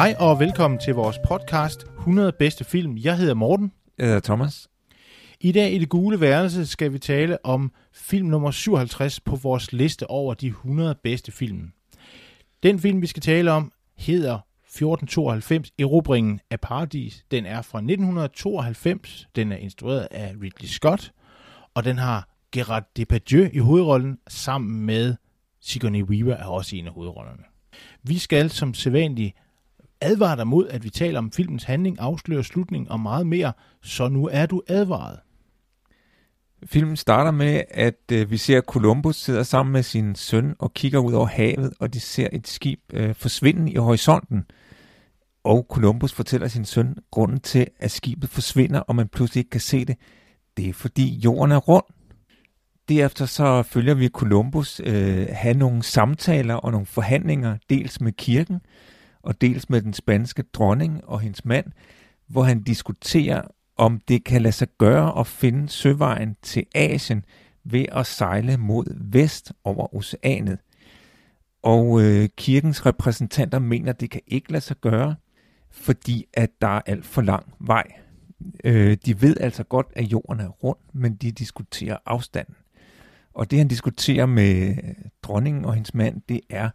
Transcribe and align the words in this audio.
Hej 0.00 0.14
og 0.18 0.40
velkommen 0.40 0.80
til 0.80 0.94
vores 0.94 1.18
podcast 1.28 1.84
100 1.98 2.32
bedste 2.32 2.64
film. 2.64 2.96
Jeg 2.98 3.16
hedder 3.16 3.34
Morten. 3.34 3.72
Jeg 3.98 4.06
hedder 4.06 4.20
Thomas. 4.20 4.68
I 5.40 5.52
dag 5.52 5.72
i 5.72 5.78
det 5.78 5.88
gule 5.88 6.20
værelse 6.20 6.66
skal 6.66 6.92
vi 6.92 6.98
tale 6.98 7.46
om 7.46 7.72
film 7.92 8.28
nummer 8.28 8.50
57 8.50 9.20
på 9.20 9.36
vores 9.36 9.72
liste 9.72 10.10
over 10.10 10.34
de 10.34 10.46
100 10.46 10.94
bedste 11.02 11.32
film. 11.32 11.72
Den 12.62 12.78
film, 12.78 13.02
vi 13.02 13.06
skal 13.06 13.22
tale 13.22 13.52
om, 13.52 13.72
hedder 13.98 14.34
1492 14.34 15.70
Erobringen 15.78 16.40
af 16.50 16.60
Paradis. 16.60 17.24
Den 17.30 17.46
er 17.46 17.62
fra 17.62 17.78
1992. 17.78 19.28
Den 19.36 19.52
er 19.52 19.56
instrueret 19.56 20.08
af 20.10 20.32
Ridley 20.42 20.68
Scott, 20.68 21.12
og 21.74 21.84
den 21.84 21.98
har 21.98 22.28
Gerard 22.52 22.90
Depardieu 22.96 23.48
i 23.52 23.58
hovedrollen, 23.58 24.18
sammen 24.28 24.86
med 24.86 25.14
Sigourney 25.60 26.02
Weaver 26.02 26.34
er 26.34 26.46
også 26.46 26.76
en 26.76 26.86
af 26.86 26.92
hovedrollerne. 26.92 27.42
Vi 28.02 28.18
skal 28.18 28.50
som 28.50 28.74
sædvanligt 28.74 29.34
advare 30.00 30.36
dig 30.36 30.46
mod, 30.46 30.68
at 30.68 30.84
vi 30.84 30.90
taler 30.90 31.18
om 31.18 31.32
filmens 31.32 31.64
handling, 31.64 32.00
afslører 32.00 32.42
slutning 32.42 32.90
og 32.90 33.00
meget 33.00 33.26
mere, 33.26 33.52
så 33.82 34.08
nu 34.08 34.28
er 34.32 34.46
du 34.46 34.62
advaret. 34.68 35.18
Filmen 36.64 36.96
starter 36.96 37.30
med, 37.30 37.62
at 37.70 38.00
øh, 38.12 38.30
vi 38.30 38.36
ser 38.36 38.58
at 38.58 38.64
Columbus 38.64 39.16
sidder 39.16 39.42
sammen 39.42 39.72
med 39.72 39.82
sin 39.82 40.14
søn 40.14 40.54
og 40.58 40.74
kigger 40.74 40.98
ud 40.98 41.12
over 41.12 41.26
havet, 41.26 41.72
og 41.80 41.94
de 41.94 42.00
ser 42.00 42.28
et 42.32 42.48
skib 42.48 42.80
øh, 42.92 43.14
forsvinde 43.14 43.72
i 43.72 43.76
horisonten. 43.76 44.44
Og 45.44 45.66
Columbus 45.70 46.12
fortæller 46.12 46.48
sin 46.48 46.64
søn 46.64 46.96
grunden 47.10 47.40
til, 47.40 47.66
at 47.78 47.90
skibet 47.90 48.30
forsvinder, 48.30 48.80
og 48.80 48.96
man 48.96 49.08
pludselig 49.08 49.40
ikke 49.40 49.50
kan 49.50 49.60
se 49.60 49.84
det. 49.84 49.96
Det 50.56 50.68
er 50.68 50.72
fordi 50.72 51.20
jorden 51.24 51.52
er 51.52 51.56
rund. 51.56 51.84
Derefter 52.88 53.26
så 53.26 53.62
følger 53.62 53.94
vi 53.94 54.08
Columbus 54.08 54.80
øh, 54.84 55.26
have 55.32 55.54
nogle 55.54 55.82
samtaler 55.82 56.54
og 56.54 56.72
nogle 56.72 56.86
forhandlinger, 56.86 57.56
dels 57.70 58.00
med 58.00 58.12
kirken, 58.12 58.60
og 59.22 59.40
dels 59.40 59.70
med 59.70 59.82
den 59.82 59.92
spanske 59.92 60.42
dronning 60.42 61.04
og 61.04 61.20
hendes 61.20 61.44
mand, 61.44 61.66
hvor 62.26 62.42
han 62.42 62.62
diskuterer, 62.62 63.42
om 63.76 64.00
det 64.08 64.24
kan 64.24 64.42
lade 64.42 64.52
sig 64.52 64.68
gøre 64.78 65.18
at 65.20 65.26
finde 65.26 65.68
søvejen 65.68 66.36
til 66.42 66.66
Asien 66.74 67.24
ved 67.64 67.84
at 67.92 68.06
sejle 68.06 68.56
mod 68.56 68.84
vest 69.10 69.52
over 69.64 69.94
oceanet. 69.94 70.58
Og 71.62 72.02
øh, 72.02 72.28
kirkens 72.36 72.86
repræsentanter 72.86 73.58
mener, 73.58 73.92
at 73.92 74.00
det 74.00 74.10
kan 74.10 74.20
ikke 74.26 74.52
lade 74.52 74.64
sig 74.64 74.76
gøre, 74.76 75.14
fordi 75.70 76.26
at 76.34 76.50
der 76.60 76.68
er 76.68 76.80
alt 76.86 77.06
for 77.06 77.22
lang 77.22 77.54
vej. 77.58 77.92
Øh, 78.64 78.96
de 79.06 79.22
ved 79.22 79.36
altså 79.40 79.64
godt, 79.64 79.86
at 79.92 80.04
jorden 80.04 80.40
er 80.40 80.48
rund, 80.48 80.78
men 80.92 81.14
de 81.14 81.32
diskuterer 81.32 81.96
afstanden. 82.06 82.54
Og 83.34 83.50
det 83.50 83.58
han 83.58 83.68
diskuterer 83.68 84.26
med 84.26 84.68
øh, 84.68 84.94
dronningen 85.22 85.64
og 85.64 85.74
hendes 85.74 85.94
mand, 85.94 86.22
det 86.28 86.40
er, 86.50 86.70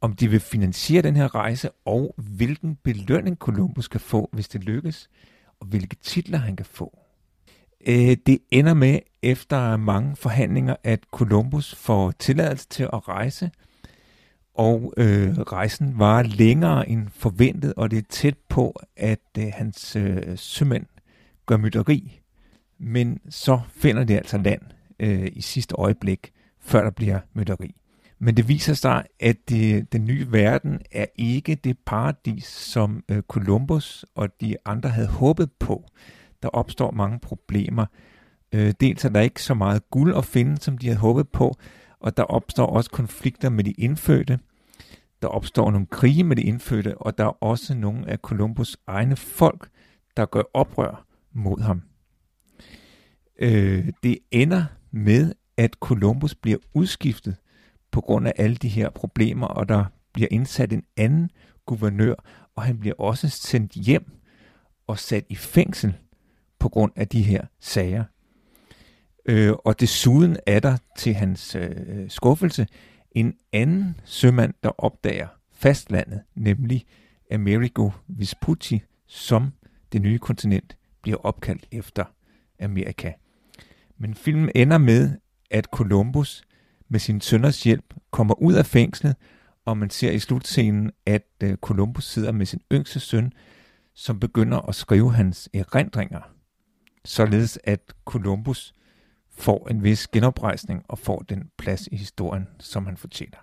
om 0.00 0.12
de 0.12 0.30
vil 0.30 0.40
finansiere 0.40 1.02
den 1.02 1.16
her 1.16 1.34
rejse, 1.34 1.70
og 1.84 2.14
hvilken 2.16 2.78
belønning 2.82 3.36
Columbus 3.36 3.88
kan 3.88 4.00
få, 4.00 4.28
hvis 4.32 4.48
det 4.48 4.64
lykkes, 4.64 5.10
og 5.60 5.66
hvilke 5.66 5.96
titler 5.96 6.38
han 6.38 6.56
kan 6.56 6.66
få. 6.66 6.98
Øh, 7.86 8.16
det 8.26 8.38
ender 8.50 8.74
med, 8.74 8.98
efter 9.22 9.76
mange 9.76 10.16
forhandlinger, 10.16 10.76
at 10.84 11.00
Columbus 11.10 11.74
får 11.74 12.10
tilladelse 12.10 12.68
til 12.68 12.82
at 12.82 13.08
rejse, 13.08 13.50
og 14.54 14.92
øh, 14.96 15.38
rejsen 15.38 15.98
var 15.98 16.22
længere 16.22 16.88
end 16.88 17.08
forventet, 17.10 17.74
og 17.74 17.90
det 17.90 17.98
er 17.98 18.02
tæt 18.08 18.36
på, 18.48 18.80
at 18.96 19.20
øh, 19.38 19.44
hans 19.54 19.96
øh, 19.96 20.38
sømænd 20.38 20.86
gør 21.46 21.56
mytteri. 21.56 22.20
Men 22.78 23.20
så 23.28 23.60
finder 23.68 24.04
de 24.04 24.16
altså 24.16 24.38
land 24.38 24.62
øh, 25.00 25.28
i 25.32 25.40
sidste 25.40 25.74
øjeblik, 25.74 26.32
før 26.60 26.82
der 26.82 26.90
bliver 26.90 27.20
mytteri. 27.34 27.74
Men 28.18 28.36
det 28.36 28.48
viser 28.48 28.74
sig, 28.74 29.04
at 29.20 29.36
det, 29.48 29.92
den 29.92 30.04
nye 30.04 30.32
verden 30.32 30.80
er 30.92 31.06
ikke 31.14 31.54
det 31.54 31.78
paradis, 31.86 32.44
som 32.44 33.04
øh, 33.08 33.22
Columbus 33.22 34.04
og 34.14 34.40
de 34.40 34.56
andre 34.64 34.88
havde 34.88 35.08
håbet 35.08 35.52
på. 35.52 35.84
Der 36.42 36.48
opstår 36.48 36.90
mange 36.90 37.18
problemer. 37.18 37.86
Øh, 38.52 38.74
dels 38.80 39.04
er 39.04 39.08
der 39.08 39.20
ikke 39.20 39.42
så 39.42 39.54
meget 39.54 39.90
guld 39.90 40.16
at 40.16 40.24
finde, 40.24 40.58
som 40.60 40.78
de 40.78 40.86
havde 40.86 40.98
håbet 40.98 41.28
på, 41.28 41.54
og 42.00 42.16
der 42.16 42.22
opstår 42.22 42.66
også 42.66 42.90
konflikter 42.90 43.48
med 43.50 43.64
de 43.64 43.72
indfødte. 43.72 44.38
Der 45.22 45.28
opstår 45.28 45.70
nogle 45.70 45.86
krige 45.86 46.24
med 46.24 46.36
de 46.36 46.42
indfødte, 46.42 46.98
og 46.98 47.18
der 47.18 47.24
er 47.24 47.44
også 47.44 47.74
nogle 47.74 48.10
af 48.10 48.18
Columbus 48.18 48.76
egne 48.86 49.16
folk, 49.16 49.68
der 50.16 50.26
gør 50.26 50.42
oprør 50.54 51.06
mod 51.32 51.60
ham. 51.60 51.82
Øh, 53.38 53.88
det 54.02 54.18
ender 54.30 54.64
med, 54.90 55.32
at 55.56 55.72
Columbus 55.72 56.34
bliver 56.34 56.58
udskiftet 56.74 57.36
på 57.96 58.00
grund 58.00 58.26
af 58.26 58.32
alle 58.36 58.56
de 58.56 58.68
her 58.68 58.90
problemer, 58.90 59.46
og 59.46 59.68
der 59.68 59.84
bliver 60.12 60.28
indsat 60.30 60.72
en 60.72 60.82
anden 60.96 61.30
guvernør, 61.66 62.14
og 62.56 62.62
han 62.62 62.78
bliver 62.78 62.94
også 62.98 63.28
sendt 63.28 63.72
hjem 63.72 64.10
og 64.86 64.98
sat 64.98 65.24
i 65.28 65.34
fængsel 65.34 65.94
på 66.58 66.68
grund 66.68 66.92
af 66.96 67.08
de 67.08 67.22
her 67.22 67.44
sager. 67.60 68.04
Øh, 69.26 69.52
og 69.52 69.80
desuden 69.80 70.36
er 70.46 70.60
der 70.60 70.76
til 70.98 71.14
hans 71.14 71.54
øh, 71.54 72.10
skuffelse 72.10 72.66
en 73.10 73.34
anden 73.52 74.00
sømand, 74.04 74.54
der 74.62 74.70
opdager 74.84 75.28
fastlandet, 75.52 76.22
nemlig 76.34 76.84
Amerigo 77.32 77.90
Vespucci, 78.08 78.82
som 79.06 79.52
det 79.92 80.02
nye 80.02 80.18
kontinent 80.18 80.76
bliver 81.02 81.18
opkaldt 81.18 81.66
efter 81.72 82.04
Amerika. 82.60 83.12
Men 83.98 84.14
filmen 84.14 84.50
ender 84.54 84.78
med, 84.78 85.10
at 85.50 85.64
Columbus 85.64 86.42
med 86.88 87.00
sin 87.00 87.20
sønners 87.20 87.62
hjælp 87.62 87.94
kommer 88.10 88.42
ud 88.42 88.54
af 88.54 88.66
fængslet, 88.66 89.16
og 89.64 89.78
man 89.78 89.90
ser 89.90 90.10
i 90.10 90.18
slutscenen, 90.18 90.90
at 91.06 91.26
øh, 91.42 91.56
Columbus 91.56 92.04
sidder 92.04 92.32
med 92.32 92.46
sin 92.46 92.60
yngste 92.72 93.00
søn, 93.00 93.32
som 93.94 94.20
begynder 94.20 94.58
at 94.58 94.74
skrive 94.74 95.12
hans 95.12 95.48
erindringer, 95.54 96.20
således 97.04 97.58
at 97.64 97.80
Columbus 98.04 98.74
får 99.30 99.68
en 99.70 99.82
vis 99.82 100.08
genoprejsning 100.08 100.84
og 100.88 100.98
får 100.98 101.18
den 101.28 101.50
plads 101.58 101.88
i 101.92 101.96
historien, 101.96 102.46
som 102.58 102.86
han 102.86 102.96
fortjener. 102.96 103.38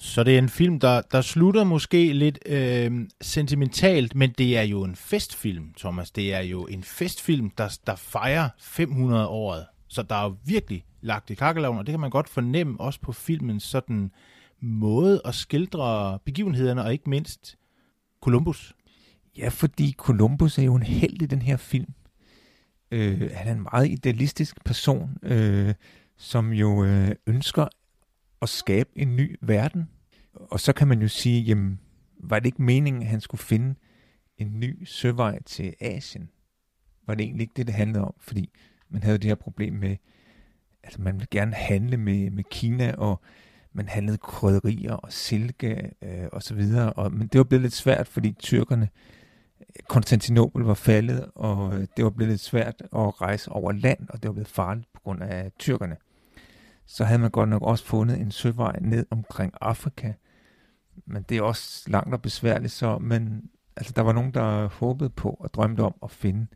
Så 0.00 0.24
det 0.24 0.34
er 0.34 0.38
en 0.38 0.48
film, 0.48 0.80
der, 0.80 1.00
der 1.00 1.20
slutter 1.20 1.64
måske 1.64 2.12
lidt 2.12 2.38
øh, 2.46 2.92
sentimentalt, 3.20 4.14
men 4.14 4.34
det 4.38 4.58
er 4.58 4.62
jo 4.62 4.84
en 4.84 4.96
festfilm, 4.96 5.74
Thomas. 5.78 6.10
Det 6.10 6.34
er 6.34 6.40
jo 6.40 6.66
en 6.66 6.84
festfilm, 6.84 7.50
der, 7.50 7.78
der 7.86 7.96
fejrer 7.96 8.48
500 8.58 9.28
året. 9.28 9.66
Så 9.88 10.02
der 10.02 10.14
er 10.14 10.24
jo 10.24 10.36
virkelig 10.44 10.84
lagt 11.00 11.30
i 11.30 11.34
kakkeloven, 11.34 11.78
og 11.78 11.86
det 11.86 11.92
kan 11.92 12.00
man 12.00 12.10
godt 12.10 12.28
fornemme 12.28 12.80
også 12.80 13.00
på 13.00 13.12
filmens 13.12 13.62
sådan 13.62 14.10
måde 14.60 15.20
at 15.24 15.34
skildre 15.34 16.18
begivenhederne, 16.24 16.84
og 16.84 16.92
ikke 16.92 17.10
mindst 17.10 17.58
Columbus. 18.20 18.74
Ja, 19.38 19.48
fordi 19.48 19.94
Columbus 19.98 20.58
er 20.58 20.62
jo 20.62 20.74
en 20.74 20.82
held 20.82 21.22
i 21.22 21.26
den 21.26 21.42
her 21.42 21.56
film. 21.56 21.92
Øh, 22.90 23.30
han 23.34 23.48
er 23.48 23.52
en 23.52 23.62
meget 23.72 23.90
idealistisk 23.90 24.64
person, 24.64 25.16
øh, 25.22 25.74
som 26.16 26.52
jo 26.52 26.84
øh, 26.84 27.10
ønsker 27.26 27.66
at 28.42 28.48
skabe 28.48 28.90
en 28.96 29.16
ny 29.16 29.36
verden. 29.40 29.88
Og 30.34 30.60
så 30.60 30.72
kan 30.72 30.88
man 30.88 31.02
jo 31.02 31.08
sige, 31.08 31.42
jamen, 31.42 31.80
var 32.20 32.38
det 32.38 32.46
ikke 32.46 32.62
meningen, 32.62 33.02
at 33.02 33.08
han 33.08 33.20
skulle 33.20 33.42
finde 33.42 33.74
en 34.38 34.60
ny 34.60 34.84
søvej 34.84 35.42
til 35.42 35.74
Asien? 35.80 36.30
Var 37.06 37.14
det 37.14 37.24
egentlig 37.24 37.42
ikke 37.42 37.54
det, 37.56 37.66
det 37.66 37.74
handlede 37.74 38.04
om? 38.04 38.14
Fordi 38.20 38.50
man 38.90 39.02
havde 39.02 39.18
det 39.18 39.24
her 39.24 39.34
problem 39.34 39.74
med, 39.74 39.96
altså 40.82 41.02
man 41.02 41.14
ville 41.14 41.28
gerne 41.30 41.54
handle 41.54 41.96
med, 41.96 42.30
med 42.30 42.44
Kina, 42.44 42.94
og 42.98 43.20
man 43.72 43.88
handlede 43.88 44.18
krydderier 44.18 44.94
og 44.94 45.12
silke 45.12 45.90
øh, 46.02 46.28
og 46.32 46.42
så 46.42 46.54
videre, 46.54 46.92
og, 46.92 47.12
men 47.12 47.28
det 47.28 47.38
var 47.38 47.44
blevet 47.44 47.62
lidt 47.62 47.74
svært, 47.74 48.08
fordi 48.08 48.32
tyrkerne, 48.32 48.88
Konstantinopel 49.88 50.62
var 50.64 50.74
faldet, 50.74 51.30
og 51.34 51.74
øh, 51.74 51.86
det 51.96 52.04
var 52.04 52.10
blevet 52.10 52.30
lidt 52.30 52.40
svært 52.40 52.82
at 52.82 53.20
rejse 53.20 53.52
over 53.52 53.72
land, 53.72 54.08
og 54.08 54.22
det 54.22 54.28
var 54.28 54.32
blevet 54.32 54.48
farligt 54.48 54.92
på 54.92 55.00
grund 55.00 55.22
af 55.22 55.52
tyrkerne. 55.58 55.96
Så 56.86 57.04
havde 57.04 57.18
man 57.18 57.30
godt 57.30 57.48
nok 57.48 57.62
også 57.62 57.84
fundet 57.84 58.20
en 58.20 58.30
søvej 58.30 58.78
ned 58.80 59.06
omkring 59.10 59.52
Afrika, 59.60 60.12
men 61.06 61.22
det 61.22 61.36
er 61.36 61.42
også 61.42 61.90
langt 61.90 62.14
og 62.14 62.22
besværligt, 62.22 62.72
så 62.72 62.98
men, 62.98 63.50
altså, 63.76 63.92
der 63.96 64.02
var 64.02 64.12
nogen, 64.12 64.34
der 64.34 64.68
håbede 64.68 65.10
på 65.10 65.30
og 65.30 65.54
drømte 65.54 65.80
om 65.80 65.94
at 66.02 66.10
finde 66.10 66.46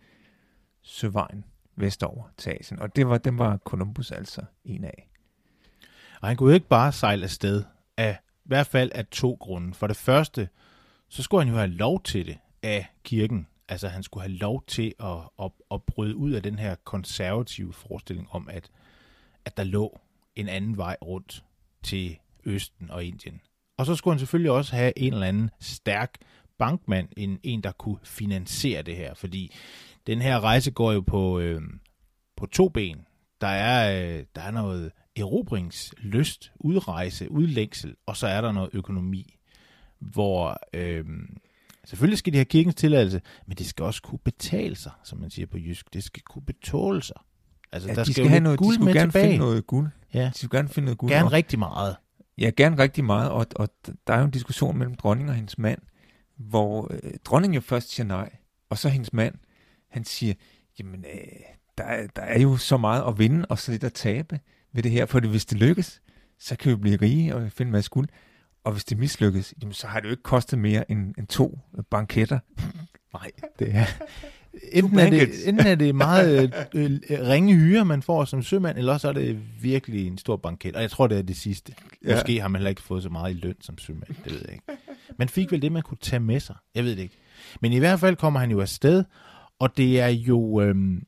søvejen 0.82 1.44
vestover 1.76 2.24
til 2.36 2.56
Asien. 2.60 2.80
Og 2.80 2.96
det 2.96 3.08
var, 3.08 3.18
dem 3.18 3.38
var 3.38 3.56
Columbus 3.56 4.10
altså 4.10 4.44
en 4.64 4.84
af. 4.84 5.08
Og 6.20 6.28
han 6.28 6.36
kunne 6.36 6.54
ikke 6.54 6.68
bare 6.68 6.92
sejle 6.92 7.24
afsted 7.24 7.64
af 7.96 8.18
i 8.44 8.48
hvert 8.48 8.66
fald 8.66 8.90
af 8.94 9.06
to 9.06 9.36
grunde. 9.40 9.74
For 9.74 9.86
det 9.86 9.96
første, 9.96 10.48
så 11.08 11.22
skulle 11.22 11.44
han 11.44 11.52
jo 11.52 11.58
have 11.58 11.70
lov 11.70 12.02
til 12.02 12.26
det 12.26 12.38
af 12.62 12.86
kirken. 13.04 13.46
Altså 13.68 13.88
han 13.88 14.02
skulle 14.02 14.28
have 14.28 14.36
lov 14.38 14.64
til 14.66 14.94
at, 15.00 15.18
at, 15.42 15.50
at 15.70 15.82
bryde 15.82 16.16
ud 16.16 16.32
af 16.32 16.42
den 16.42 16.58
her 16.58 16.74
konservative 16.84 17.72
forestilling 17.72 18.28
om, 18.30 18.48
at, 18.50 18.70
at 19.44 19.56
der 19.56 19.64
lå 19.64 20.00
en 20.36 20.48
anden 20.48 20.76
vej 20.76 20.96
rundt 21.02 21.44
til 21.82 22.18
Østen 22.44 22.90
og 22.90 23.04
Indien. 23.04 23.40
Og 23.78 23.86
så 23.86 23.94
skulle 23.94 24.14
han 24.14 24.18
selvfølgelig 24.18 24.50
også 24.50 24.76
have 24.76 24.92
en 24.98 25.12
eller 25.12 25.26
anden 25.26 25.50
stærk 25.60 26.14
bankmand, 26.58 27.08
en, 27.16 27.40
en 27.42 27.60
der 27.60 27.72
kunne 27.72 27.98
finansiere 28.02 28.82
det 28.82 28.96
her, 28.96 29.14
fordi 29.14 29.54
den 30.06 30.22
her 30.22 30.40
rejse 30.40 30.70
går 30.70 30.92
jo 30.92 31.00
på, 31.00 31.38
øh, 31.38 31.60
på 32.36 32.46
to 32.46 32.68
ben. 32.68 32.96
Der 33.40 33.46
er, 33.46 34.02
øh, 34.18 34.24
der 34.34 34.40
er 34.42 34.50
noget 34.50 34.92
erobringslyst, 35.16 36.52
udrejse, 36.56 37.30
udlængsel, 37.30 37.94
og 38.06 38.16
så 38.16 38.26
er 38.26 38.40
der 38.40 38.52
noget 38.52 38.70
økonomi, 38.72 39.36
hvor 39.98 40.58
øh, 40.74 41.04
selvfølgelig 41.84 42.18
skal 42.18 42.32
de 42.32 42.38
have 42.38 42.44
kirkens 42.44 42.74
tilladelse, 42.74 43.20
men 43.46 43.56
det 43.56 43.66
skal 43.66 43.84
også 43.84 44.02
kunne 44.02 44.18
betale 44.18 44.76
sig, 44.76 44.92
som 45.04 45.18
man 45.18 45.30
siger 45.30 45.46
på 45.46 45.58
jysk. 45.58 45.94
Det 45.94 46.04
skal 46.04 46.22
kunne 46.22 46.42
betåle 46.42 47.02
sig. 47.02 47.16
Altså, 47.72 47.88
ja, 47.88 47.94
der 47.94 48.04
de 48.04 48.12
skal, 48.12 48.24
skal 48.24 48.28
have 48.28 48.40
noget, 48.40 48.58
guld 48.58 48.70
de 48.70 48.74
skulle 48.74 48.92
gerne 48.92 49.10
tilbage. 49.10 49.26
finde 49.26 49.38
noget 49.38 49.66
guld. 49.66 49.88
Ja. 50.14 50.30
De 50.34 50.38
skulle 50.38 50.58
gerne 50.58 50.68
finde 50.68 50.84
noget 50.84 50.98
guld. 50.98 51.12
Gerne 51.12 51.26
og, 51.26 51.32
rigtig 51.32 51.58
meget. 51.58 51.96
Ja, 52.38 52.50
gerne 52.56 52.78
rigtig 52.78 53.04
meget, 53.04 53.30
og, 53.30 53.46
og 53.56 53.68
der 54.06 54.14
er 54.14 54.18
jo 54.18 54.24
en 54.24 54.30
diskussion 54.30 54.78
mellem 54.78 54.94
dronningen 54.94 55.28
og 55.28 55.34
hendes 55.34 55.58
mand, 55.58 55.78
hvor 56.36 56.88
øh, 56.90 57.12
dronningen 57.24 57.54
jo 57.54 57.60
først 57.60 57.90
siger 57.90 58.06
nej, 58.06 58.30
og 58.70 58.78
så 58.78 58.88
hendes 58.88 59.12
mand, 59.12 59.34
han 59.92 60.04
siger, 60.04 60.34
jamen, 60.78 61.04
øh, 61.14 61.20
der, 61.78 61.84
er, 61.84 62.06
der 62.16 62.22
er 62.22 62.40
jo 62.40 62.56
så 62.56 62.76
meget 62.76 63.04
at 63.08 63.18
vinde, 63.18 63.46
og 63.48 63.58
så 63.58 63.72
lidt 63.72 63.84
at 63.84 63.92
tabe 63.92 64.40
ved 64.72 64.82
det 64.82 64.90
her, 64.90 65.06
for 65.06 65.20
hvis 65.20 65.44
det 65.44 65.58
lykkes, 65.58 66.02
så 66.38 66.56
kan 66.56 66.70
vi 66.70 66.76
blive 66.76 66.96
rige 66.96 67.34
og 67.34 67.52
finde 67.52 67.68
en 67.68 67.72
masse 67.72 67.90
guld. 67.90 68.08
Og 68.64 68.72
hvis 68.72 68.84
det 68.84 68.98
mislykkes, 68.98 69.54
jamen, 69.62 69.72
så 69.72 69.86
har 69.86 70.00
det 70.00 70.06
jo 70.06 70.10
ikke 70.10 70.22
kostet 70.22 70.58
mere 70.58 70.90
end, 70.90 71.14
end 71.18 71.26
to 71.26 71.58
banketter. 71.90 72.38
Nej, 73.14 73.30
det 73.58 73.74
er... 73.74 73.84
Enten 74.72 74.98
er, 74.98 75.10
det, 75.10 75.48
enten 75.48 75.66
er 75.66 75.74
det 75.74 75.94
meget 75.94 76.54
øh, 76.74 76.90
øh, 77.10 77.28
ringe 77.28 77.54
hyre, 77.54 77.84
man 77.84 78.02
får 78.02 78.24
som 78.24 78.42
sømand, 78.42 78.78
eller 78.78 78.98
så 78.98 79.08
er 79.08 79.12
det 79.12 79.38
virkelig 79.62 80.06
en 80.06 80.18
stor 80.18 80.36
banket. 80.36 80.76
Og 80.76 80.82
jeg 80.82 80.90
tror, 80.90 81.06
det 81.06 81.18
er 81.18 81.22
det 81.22 81.36
sidste. 81.36 81.74
Ja. 82.04 82.14
Måske 82.14 82.40
har 82.40 82.48
man 82.48 82.58
heller 82.58 82.70
ikke 82.70 82.82
fået 82.82 83.02
så 83.02 83.08
meget 83.08 83.34
i 83.34 83.38
løn 83.38 83.54
som 83.60 83.78
sømand, 83.78 84.14
det 84.24 84.32
ved 84.32 84.40
jeg 84.44 84.52
ikke. 84.52 84.64
Man 85.18 85.28
fik 85.28 85.52
vel 85.52 85.62
det, 85.62 85.72
man 85.72 85.82
kunne 85.82 85.98
tage 86.00 86.20
med 86.20 86.40
sig. 86.40 86.56
Jeg 86.74 86.84
ved 86.84 86.96
det 86.96 87.02
ikke. 87.02 87.18
Men 87.60 87.72
i 87.72 87.78
hvert 87.78 88.00
fald 88.00 88.16
kommer 88.16 88.40
han 88.40 88.50
jo 88.50 88.60
afsted, 88.60 89.04
og 89.58 89.76
det 89.76 90.00
er 90.00 90.08
jo 90.08 90.60
øhm, 90.60 91.06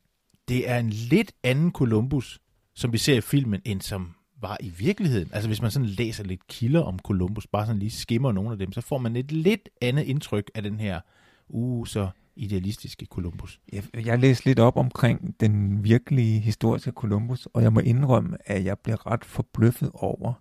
det 0.49 0.71
er 0.71 0.79
en 0.79 0.91
lidt 0.91 1.33
anden 1.43 1.73
Columbus, 1.73 2.41
som 2.75 2.93
vi 2.93 2.99
ser 2.99 3.17
i 3.17 3.21
filmen, 3.21 3.61
end 3.65 3.81
som 3.81 4.15
var 4.41 4.57
i 4.61 4.69
virkeligheden. 4.69 5.31
Altså 5.33 5.49
hvis 5.49 5.63
man 5.63 5.71
sådan 5.71 5.89
læser 5.89 6.25
lidt 6.25 6.47
kilder 6.47 6.83
om 6.83 6.99
Columbus, 6.99 7.47
bare 7.47 7.67
sådan 7.67 7.79
lige 7.79 7.91
skimmer 7.91 8.33
nogle 8.33 8.53
af 8.53 8.59
dem, 8.59 8.73
så 8.73 8.81
får 8.81 8.99
man 8.99 9.17
et 9.17 9.33
lidt 9.33 9.69
andet 9.83 10.03
indtryk 10.03 10.51
af 10.55 10.63
den 10.63 10.81
her, 10.81 11.01
uh, 11.49 11.87
så 11.87 12.09
idealistiske 12.37 13.07
Columbus. 13.07 13.61
Jeg, 13.73 14.07
jeg 14.07 14.19
læste 14.19 14.45
lidt 14.45 14.59
op 14.59 14.77
omkring 14.77 15.41
den 15.41 15.85
virkelige 15.85 16.41
historiske 16.41 16.91
Columbus, 16.91 17.47
og 17.47 17.63
jeg 17.63 17.73
må 17.73 17.81
indrømme, 17.81 18.37
at 18.47 18.65
jeg 18.65 18.79
bliver 18.79 19.07
ret 19.07 19.25
forbløffet 19.25 19.91
over, 19.95 20.33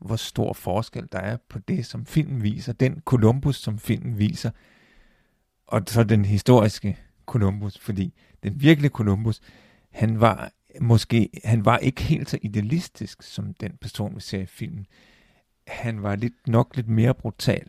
hvor 0.00 0.16
stor 0.16 0.52
forskel 0.52 1.08
der 1.12 1.18
er 1.18 1.36
på 1.48 1.58
det, 1.58 1.86
som 1.86 2.06
filmen 2.06 2.42
viser, 2.42 2.72
den 2.72 3.02
Columbus, 3.04 3.56
som 3.56 3.78
filmen 3.78 4.18
viser, 4.18 4.50
og 5.66 5.82
så 5.86 6.04
den 6.04 6.24
historiske 6.24 6.98
Columbus, 7.26 7.78
fordi 7.78 8.14
den 8.42 8.60
virkelige 8.60 8.90
Columbus, 8.90 9.40
han 9.90 10.20
var 10.20 10.52
måske, 10.80 11.30
han 11.44 11.64
var 11.64 11.78
ikke 11.78 12.02
helt 12.02 12.30
så 12.30 12.38
idealistisk 12.42 13.22
som 13.22 13.54
den 13.54 13.72
person, 13.80 14.16
vi 14.16 14.20
ser 14.20 14.40
i 14.40 14.46
filmen. 14.46 14.86
Han 15.66 16.02
var 16.02 16.16
lidt, 16.16 16.48
nok 16.48 16.76
lidt 16.76 16.88
mere 16.88 17.14
brutal. 17.14 17.66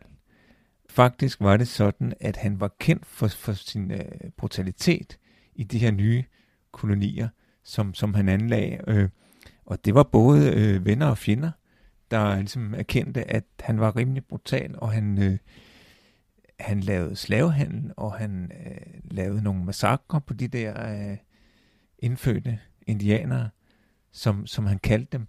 Faktisk 0.89 1.41
var 1.41 1.57
det 1.57 1.67
sådan, 1.67 2.13
at 2.19 2.37
han 2.37 2.59
var 2.59 2.71
kendt 2.79 3.05
for, 3.05 3.27
for 3.27 3.53
sin 3.53 3.91
øh, 3.91 4.05
brutalitet 4.37 5.17
i 5.55 5.63
de 5.63 5.79
her 5.79 5.91
nye 5.91 6.23
kolonier, 6.71 7.29
som, 7.63 7.93
som 7.93 8.13
han 8.13 8.29
anlagde. 8.29 8.79
Øh, 8.87 9.09
og 9.65 9.85
det 9.85 9.95
var 9.95 10.03
både 10.03 10.51
øh, 10.51 10.85
venner 10.85 11.07
og 11.07 11.17
fjender, 11.17 11.51
der 12.11 12.35
ligesom 12.35 12.73
erkendte, 12.73 13.31
at 13.31 13.43
han 13.59 13.79
var 13.79 13.95
rimelig 13.95 14.25
brutal, 14.25 14.75
og 14.77 14.91
han, 14.91 15.23
øh, 15.23 15.37
han 16.61 16.79
lavede 16.79 17.15
slavehandel, 17.15 17.91
og 17.97 18.13
han 18.13 18.51
øh, 18.65 19.01
lavede 19.03 19.41
nogle 19.41 19.63
massakre 19.63 20.21
på 20.21 20.33
de 20.33 20.47
der 20.47 20.91
øh, 21.11 21.17
indfødte 21.99 22.59
indianere, 22.87 23.49
som, 24.11 24.47
som 24.47 24.65
han 24.65 24.79
kaldte 24.79 25.17
dem. 25.17 25.27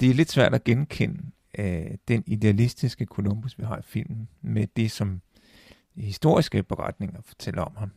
Det 0.00 0.10
er 0.10 0.14
lidt 0.14 0.30
svært 0.30 0.54
at 0.54 0.64
genkende 0.64 1.22
øh, 1.58 1.86
den 2.08 2.24
idealistiske 2.26 3.04
Columbus, 3.04 3.58
vi 3.58 3.64
har 3.64 3.78
i 3.78 3.82
filmen, 3.84 4.28
med 4.42 4.66
det, 4.76 4.90
som 4.90 5.20
historiske 5.96 6.62
beretninger 6.62 7.20
fortæller 7.24 7.62
om 7.62 7.72
ham. 7.76 7.90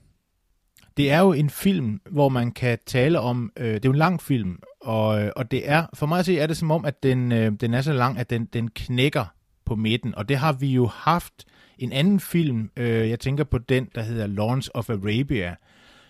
Det 0.98 1.12
er 1.12 1.19
jo 1.19 1.34
en 1.34 1.50
film, 1.50 2.01
hvor 2.10 2.30
man 2.30 2.51
kan 2.51 2.77
tale 2.86 3.19
om, 3.19 3.51
øh, 3.57 3.74
det 3.74 3.86
er 3.86 3.89
jo 3.89 3.92
en 3.92 3.98
lang 3.98 4.22
film, 4.22 4.60
og, 4.81 5.24
øh, 5.24 5.31
og 5.36 5.51
det 5.51 5.69
er, 5.69 5.86
for 5.94 6.06
mig 6.06 6.19
at 6.19 6.25
se, 6.25 6.39
er 6.39 6.48
det 6.48 6.57
som 6.57 6.72
om, 6.72 6.86
at 6.86 7.04
den, 7.04 7.31
øh, 7.31 7.51
den 7.51 7.74
er 7.74 7.81
så 7.81 7.94
lang, 7.94 8.18
at 8.18 8.30
den, 8.30 8.45
den 8.45 8.69
knækker 8.69 9.25
på 9.66 9.75
midten, 9.75 10.16
og 10.16 10.30
det 10.30 10.38
har 10.38 10.54
vi 10.54 10.68
jo 10.68 10.88
haft 10.88 11.45
en 11.81 11.92
anden 11.92 12.19
film, 12.19 12.72
øh, 12.78 13.10
jeg 13.10 13.19
tænker 13.19 13.44
på 13.44 13.57
den, 13.57 13.89
der 13.95 14.01
hedder 14.01 14.28
Lawrence 14.28 14.75
of 14.75 14.89
Arabia, 14.89 15.56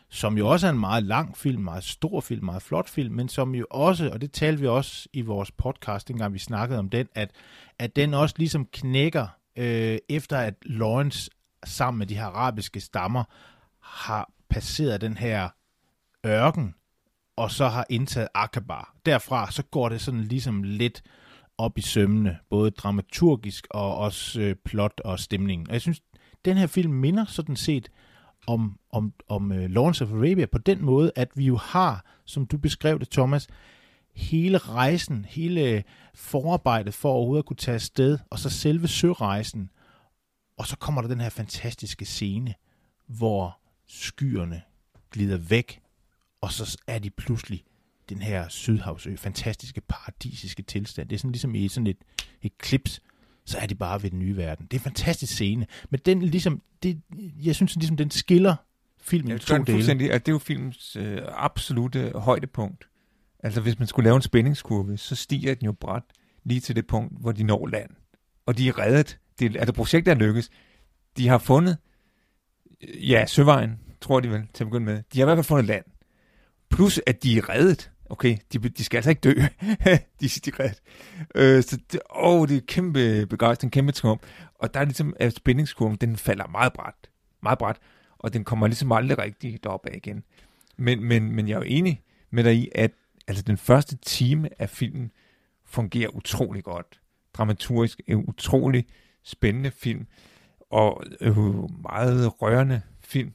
som 0.10 0.38
jo 0.38 0.48
også 0.48 0.68
er 0.68 0.72
en 0.72 0.80
meget 0.80 1.04
lang 1.04 1.38
film, 1.38 1.62
meget 1.62 1.84
stor 1.84 2.22
film, 2.22 2.46
meget 2.46 2.62
flot 2.62 2.90
film, 2.90 3.16
men 3.16 3.30
som 3.30 3.56
jo 3.56 3.66
også, 3.70 4.10
og 4.10 4.22
det 4.22 4.32
talte 4.32 4.62
vi 4.62 4.68
også 4.68 5.10
i 5.14 5.22
vores 5.22 5.52
podcast, 5.52 6.08
dengang 6.08 6.34
vi 6.34 6.40
snakkede 6.40 6.80
om 6.80 6.90
den, 6.90 7.08
at, 7.16 7.32
at 7.80 7.96
den 7.96 8.14
også 8.14 8.36
ligesom 8.38 8.66
knækker, 8.66 9.28
øh, 9.56 9.98
efter 10.10 10.38
at 10.38 10.54
Lawrence 10.62 11.32
sammen 11.66 12.00
med 12.00 12.08
de 12.08 12.16
her 12.16 12.26
arabiske 12.26 12.80
stammer 12.80 13.24
har 13.80 14.32
passeret 14.50 15.02
den 15.02 15.18
her 15.18 15.50
ørken, 16.26 16.76
og 17.36 17.52
så 17.52 17.68
har 17.68 17.86
indtaget 17.90 18.28
Akabar. 18.34 18.96
Derfra 19.06 19.52
så 19.52 19.64
går 19.64 19.90
det 19.90 20.02
sådan 20.02 20.22
ligesom 20.22 20.64
lidt 20.64 21.04
op 21.62 21.78
i 21.78 21.82
sømmene, 21.82 22.38
både 22.50 22.72
dramaturgisk 22.72 23.68
og 23.70 23.98
også 23.98 24.42
øh, 24.42 24.56
plot 24.66 25.02
og 25.06 25.20
stemning. 25.20 25.68
Og 25.68 25.74
jeg 25.74 25.82
synes, 25.82 26.02
den 26.46 26.58
her 26.58 26.68
film 26.68 26.94
minder 26.94 27.26
sådan 27.26 27.56
set 27.56 27.90
om, 28.48 28.80
om, 28.92 29.14
om 29.28 29.52
øh, 29.52 29.70
Lawrence 29.70 30.04
of 30.04 30.12
Arabia 30.12 30.46
på 30.46 30.58
den 30.58 30.86
måde, 30.86 31.12
at 31.16 31.30
vi 31.36 31.46
jo 31.46 31.58
har, 31.58 32.06
som 32.26 32.46
du 32.46 32.58
beskrev 32.58 33.00
det, 33.00 33.10
Thomas, 33.10 33.48
hele 34.16 34.58
rejsen, 34.58 35.26
hele 35.26 35.84
forarbejdet 36.16 36.94
for 36.94 37.12
overhovedet 37.12 37.42
at 37.42 37.46
kunne 37.46 37.58
tage 37.58 37.76
afsted, 37.76 38.20
og 38.30 38.40
så 38.40 38.50
selve 38.50 38.88
sørejsen, 38.88 39.70
og 40.58 40.68
så 40.68 40.78
kommer 40.78 41.02
der 41.02 41.10
den 41.10 41.22
her 41.22 41.30
fantastiske 41.30 42.06
scene, 42.06 42.54
hvor 43.08 43.60
skyerne 43.88 44.62
glider 45.12 45.38
væk, 45.38 45.82
og 46.42 46.52
så 46.52 46.78
er 46.88 47.00
de 47.00 47.10
pludselig 47.10 47.64
den 48.14 48.22
her 48.22 48.50
Sydhavsø, 48.50 49.16
fantastiske, 49.16 49.82
paradisiske 49.82 50.64
tilstand. 50.64 51.10
Det 51.10 51.16
er 51.16 51.20
sådan 51.20 51.32
ligesom 51.32 51.56
i 51.56 51.68
sådan 51.68 51.88
et, 51.88 51.98
et 52.42 52.58
klips, 52.58 53.02
så 53.46 53.58
er 53.58 53.66
de 53.66 53.76
bare 53.76 54.04
ved 54.04 54.10
den 54.10 54.20
nye 54.20 54.38
verden. 54.38 54.66
Det 54.66 54.74
er 54.74 54.80
en 54.80 54.84
fantastisk 54.84 55.34
scene, 55.34 55.68
men 55.90 56.00
den 56.06 56.22
ligesom, 56.22 56.62
det, 56.84 57.02
jeg 57.44 57.56
synes 57.56 57.76
ligesom, 57.76 57.98
den 57.98 58.12
skiller 58.12 58.56
filmen 59.02 59.30
ja, 59.30 59.36
i 59.36 59.40
to 59.40 59.58
dele. 59.58 60.14
At 60.14 60.26
det 60.26 60.32
er 60.32 60.36
jo 60.36 60.40
filmens 60.40 60.96
øh, 60.96 61.22
absolute 61.28 62.12
højdepunkt. 62.16 62.88
Altså 63.44 63.62
hvis 63.62 63.80
man 63.80 63.88
skulle 63.88 64.04
lave 64.04 64.16
en 64.16 64.22
spændingskurve, 64.22 64.98
så 64.98 65.16
stiger 65.16 65.56
den 65.56 65.66
jo 65.66 65.72
bræt 65.72 66.04
lige 66.44 66.60
til 66.60 66.76
det 66.76 66.88
punkt, 66.88 67.22
hvor 67.22 67.32
de 67.32 67.44
når 67.44 67.68
land. 67.68 67.90
Og 68.46 68.58
de 68.58 68.68
er 68.68 68.80
reddet. 68.80 69.20
Det, 69.40 69.56
altså 69.56 69.74
projektet 69.74 70.12
er 70.12 70.16
lykkes. 70.16 70.50
De 71.18 71.28
har 71.28 71.38
fundet, 71.38 71.78
ja, 72.84 73.26
søvejen, 73.26 73.80
tror 74.02 74.20
de 74.20 74.30
vel, 74.30 74.48
til 74.54 74.64
at 74.64 74.68
begynde 74.68 74.86
med. 74.86 75.04
De 75.14 75.20
har 75.20 75.26
i 75.26 75.28
hvert 75.28 75.38
fald 75.38 75.46
fundet 75.46 75.66
land. 75.66 75.86
Plus 76.70 77.02
at 77.08 77.24
de 77.24 77.38
er 77.38 77.50
reddet. 77.50 77.91
Okay, 78.12 78.38
de, 78.54 78.60
de 78.60 78.84
skal 78.84 78.98
altså 78.98 79.10
ikke 79.10 79.20
dø, 79.20 79.34
de 80.20 80.26
er 80.26 80.60
reddet. 80.60 80.82
Øh, 81.36 81.64
så 81.64 81.80
det, 81.92 82.00
åh, 82.16 82.48
det 82.48 82.58
er 82.58 82.62
kæmpe 82.68 83.26
begejstring, 83.26 83.72
kæmpe 83.72 83.92
trum. 83.92 84.20
Og 84.56 84.74
der 84.74 84.80
er 84.80 84.86
ligesom, 84.86 85.16
at 85.20 85.36
spændingskurven, 85.36 85.96
den 85.96 86.18
falder 86.18 86.48
meget 86.48 86.74
bræt. 86.74 87.10
Meget 87.44 87.60
bræt. 87.60 87.78
Og 88.20 88.34
den 88.34 88.44
kommer 88.44 88.68
ligesom 88.68 88.92
aldrig 88.92 89.18
rigtig 89.18 89.64
deroppe 89.64 89.90
af 89.90 89.98
igen. 89.98 90.24
Men, 90.78 91.04
men, 91.04 91.32
men 91.32 91.48
jeg 91.48 91.54
er 91.54 91.58
jo 91.58 91.66
enig 91.68 92.02
med 92.32 92.44
dig 92.44 92.56
i, 92.56 92.70
at 92.76 92.92
altså, 93.28 93.44
den 93.44 93.58
første 93.58 93.98
time 93.98 94.50
af 94.62 94.70
filmen 94.70 95.12
fungerer 95.66 96.10
utrolig 96.10 96.64
godt. 96.64 97.00
Dramaturgisk 97.34 98.02
en 98.08 98.26
utrolig 98.28 98.86
spændende 99.24 99.72
film. 99.72 100.08
Og 100.72 101.04
øh, 101.22 101.38
meget 101.82 102.42
rørende 102.42 102.82
film 103.00 103.34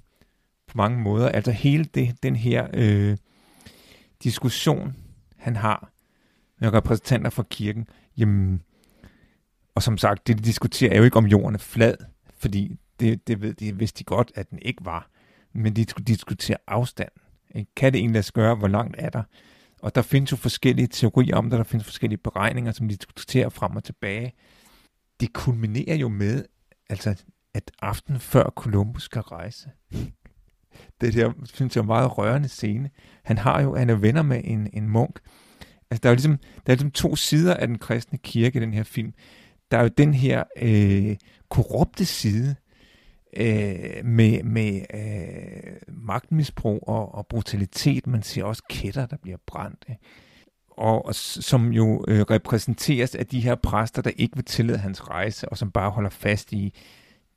på 0.67 0.73
mange 0.77 0.99
måder. 0.99 1.29
Altså 1.29 1.53
hele 1.53 1.85
det, 1.85 2.23
den 2.23 2.37
her... 2.37 2.67
Øh, 2.75 3.17
diskussion, 4.27 4.97
han 5.37 5.57
har 5.57 5.93
med 6.61 6.73
repræsentanter 6.73 7.31
fra 7.31 7.45
kirken, 7.51 7.87
jamen, 8.19 8.63
og 9.75 9.83
som 9.83 9.99
sagt, 9.99 10.27
det 10.27 10.39
de 10.39 10.43
diskuterer 10.43 10.93
er 10.93 10.97
jo 10.97 11.03
ikke 11.03 11.17
om 11.17 11.27
jorden 11.27 11.55
er 11.55 11.59
flad, 11.59 11.97
fordi 12.39 12.77
det, 13.01 13.29
det 13.29 13.41
ved 13.41 13.55
de, 13.55 13.79
vidste 13.79 13.99
de 13.99 14.05
godt, 14.05 14.33
at 14.35 14.51
den 14.51 14.59
ikke 14.63 14.85
var. 14.85 15.11
Men 15.53 15.77
de 15.77 15.85
diskuterer 15.85 16.59
afstand. 16.67 17.09
Ikke? 17.55 17.75
Kan 17.77 17.93
det 17.93 17.99
egentlig 17.99 18.13
lade 18.13 18.23
sig 18.23 18.35
gøre? 18.35 18.55
Hvor 18.55 18.69
langt 18.69 18.97
er 18.99 19.11
der? 19.11 19.23
Og 19.83 19.95
der 19.95 20.03
findes 20.03 20.33
jo 20.33 20.37
forskellige 20.37 20.87
teorier 20.87 21.37
om 21.37 21.51
det, 21.51 21.59
der 21.59 21.65
findes 21.65 21.87
forskellige 21.87 22.19
beregninger, 22.19 22.73
som 22.73 22.89
de 22.89 22.97
diskuterer 22.97 23.49
frem 23.49 23.77
og 23.77 23.85
tilbage. 23.85 24.33
Det 25.21 25.33
kulminerer 25.33 25.95
jo 25.95 26.09
med, 26.09 26.45
altså, 26.91 27.23
at 27.55 27.71
aften 27.83 28.21
før 28.21 28.51
Columbus 28.51 29.03
skal 29.03 29.23
rejse. 29.23 29.71
Det 31.01 31.15
der, 31.15 31.33
synes 31.45 31.77
jeg, 31.77 31.83
er 31.83 31.87
meget 31.87 32.19
rørende 32.19 32.49
scene. 32.49 32.91
Han 33.25 33.39
har 33.39 33.63
jo, 33.63 33.77
han 33.77 33.91
er 33.91 33.95
venner 33.95 34.23
med 34.23 34.41
en, 34.45 34.69
en 34.73 34.89
munk. 34.89 35.19
Altså, 35.91 36.01
der 36.03 36.09
er 36.09 36.13
jo 36.13 36.17
ligesom, 36.17 36.37
der 36.37 36.73
er 36.73 36.77
ligesom 36.77 36.91
to 36.91 37.17
sider 37.17 37.55
af 37.55 37.67
den 37.67 37.79
kristne 37.79 38.19
kirke 38.19 38.59
i 38.59 38.63
den 38.63 38.75
her 38.75 38.83
film. 38.83 39.13
Der 39.71 39.79
er 39.79 39.83
jo 39.83 39.91
den 39.99 40.15
her 40.15 40.45
øh, 40.63 41.17
korrupte 41.49 42.05
side, 42.05 42.57
øh, 43.37 44.05
med, 44.05 44.43
med 44.43 44.81
øh, 44.95 45.73
magtmisbrug 45.89 46.85
og, 46.89 47.15
og 47.15 47.27
brutalitet. 47.27 48.07
Man 48.07 48.23
ser 48.23 48.45
også 48.45 48.63
kætter, 48.71 49.07
der 49.07 49.17
bliver 49.23 49.39
brændt. 49.47 49.85
Ikke? 49.89 50.01
Og, 50.71 51.07
og 51.07 51.15
som 51.15 51.73
jo 51.73 52.05
øh, 52.09 52.21
repræsenteres 52.21 53.15
af 53.15 53.27
de 53.27 53.41
her 53.41 53.55
præster, 53.55 54.03
der 54.03 54.11
ikke 54.17 54.37
vil 54.37 54.45
tillade 54.45 54.79
hans 54.79 55.09
rejse, 55.09 55.49
og 55.49 55.59
som 55.59 55.71
bare 55.71 55.91
holder 55.91 56.11
fast 56.11 56.53
i 56.53 56.75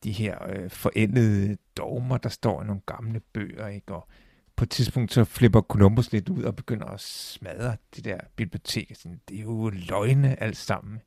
de 0.03 0.11
her 0.11 0.47
øh, 0.49 0.69
forældede 0.69 1.57
dogmer, 1.77 2.17
der 2.17 2.29
står 2.29 2.63
i 2.63 2.65
nogle 2.65 2.81
gamle 2.85 3.19
bøger. 3.19 3.67
Ikke? 3.67 3.93
Og 3.93 4.07
på 4.55 4.63
et 4.63 4.69
tidspunkt 4.69 5.13
så 5.13 5.23
flipper 5.23 5.61
Columbus 5.61 6.11
lidt 6.11 6.29
ud 6.29 6.43
og 6.43 6.55
begynder 6.55 6.85
at 6.85 7.01
smadre 7.01 7.77
det 7.95 8.05
der 8.05 8.17
bibliotek. 8.35 8.91
Sådan, 8.95 9.21
det 9.29 9.37
er 9.37 9.43
jo 9.43 9.69
løgne 9.69 10.43
alt 10.43 10.57
sammen. 10.57 11.01